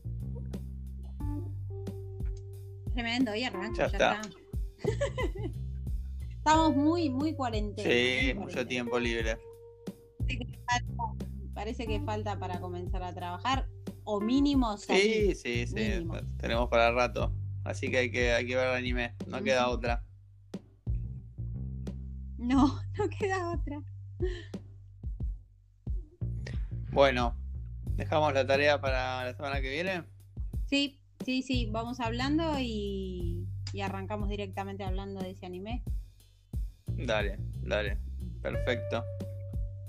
Tremendo, 2.93 3.33
y 3.35 3.43
arranco, 3.43 3.75
Ya 3.77 3.87
ya, 3.87 3.91
está. 3.93 4.21
está. 4.21 4.29
Estamos 6.37 6.75
muy, 6.75 7.09
muy 7.09 7.33
cuarentena. 7.35 7.87
Sí, 7.89 8.33
mucho 8.33 8.37
cuarentena. 8.39 8.67
tiempo 8.67 8.99
libre. 8.99 9.37
Parece 10.27 10.37
que 10.45 10.57
falta- 10.65 11.25
Parece 11.53 11.85
que 11.87 12.01
falta 12.01 12.39
para 12.39 12.59
comenzar 12.59 13.03
a 13.03 13.13
trabajar, 13.13 13.67
o 14.03 14.19
mínimo 14.19 14.75
salir. 14.77 15.35
Sí, 15.35 15.35
sí, 15.35 15.67
sí. 15.67 15.73
Mínimo. 15.75 16.15
Tenemos 16.37 16.67
para 16.69 16.91
rato. 16.91 17.31
Así 17.63 17.89
que 17.91 17.97
hay 17.99 18.11
que, 18.11 18.31
hay 18.33 18.45
que 18.47 18.55
ver 18.55 18.67
el 18.69 18.75
anime. 18.75 19.13
No 19.27 19.41
queda 19.43 19.69
otra. 19.69 20.03
No, 22.37 22.81
no 22.97 23.09
queda 23.19 23.51
otra. 23.51 23.81
Bueno, 26.91 27.35
dejamos 27.95 28.33
la 28.33 28.45
tarea 28.45 28.81
para 28.81 29.25
la 29.25 29.33
semana 29.33 29.61
que 29.61 29.69
viene. 29.69 30.03
Sí, 30.65 30.99
sí, 31.23 31.41
sí, 31.41 31.67
vamos 31.71 31.99
hablando 31.99 32.57
y, 32.59 33.47
y 33.73 33.81
arrancamos 33.81 34.27
directamente 34.29 34.83
hablando 34.83 35.21
de 35.21 35.31
ese 35.31 35.45
anime. 35.45 35.83
Dale, 36.87 37.37
dale. 37.63 37.97
Perfecto. 38.41 39.03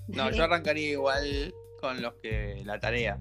No, 0.09 0.31
yo 0.31 0.45
arrancaría 0.45 0.91
igual 0.91 1.55
con 1.81 2.01
los 2.03 2.15
que 2.23 2.63
la 2.65 2.79
tarea. 2.79 3.19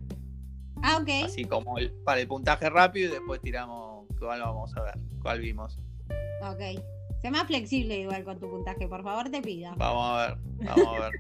Ah, 0.83 0.97
ok. 1.01 1.09
Así 1.25 1.45
como 1.45 1.77
el- 1.77 1.91
para 2.03 2.19
el 2.21 2.27
puntaje 2.27 2.69
rápido 2.69 3.09
y 3.09 3.11
después 3.13 3.41
tiramos 3.41 3.90
cuál 4.21 4.41
vamos 4.41 4.75
a 4.77 4.81
ver, 4.83 4.99
cuál 5.21 5.39
vimos. 5.39 5.79
Ok. 6.43 6.81
Sé 7.21 7.29
más 7.29 7.45
flexible 7.45 7.99
igual 7.99 8.23
con 8.23 8.39
tu 8.39 8.49
puntaje, 8.49 8.87
por 8.87 9.03
favor, 9.03 9.29
te 9.29 9.41
pido. 9.41 9.73
Vamos 9.77 10.05
a 10.05 10.27
ver, 10.27 10.37
vamos 10.65 10.87
a 10.87 10.99
ver. 10.99 11.11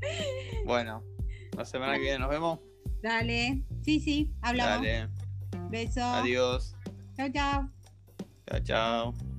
bueno, 0.66 1.04
la 1.56 1.64
semana 1.64 1.94
que 1.94 2.02
viene 2.02 2.18
nos 2.18 2.30
vemos. 2.30 2.58
Dale. 3.02 3.62
Sí, 3.82 4.00
sí, 4.00 4.32
hablamos. 4.42 4.86
Dale, 4.86 5.08
Beso. 5.70 6.04
adiós. 6.04 6.76
Chao, 7.16 7.28
chao. 7.32 7.70
Chao, 8.46 8.60
chao. 8.60 9.29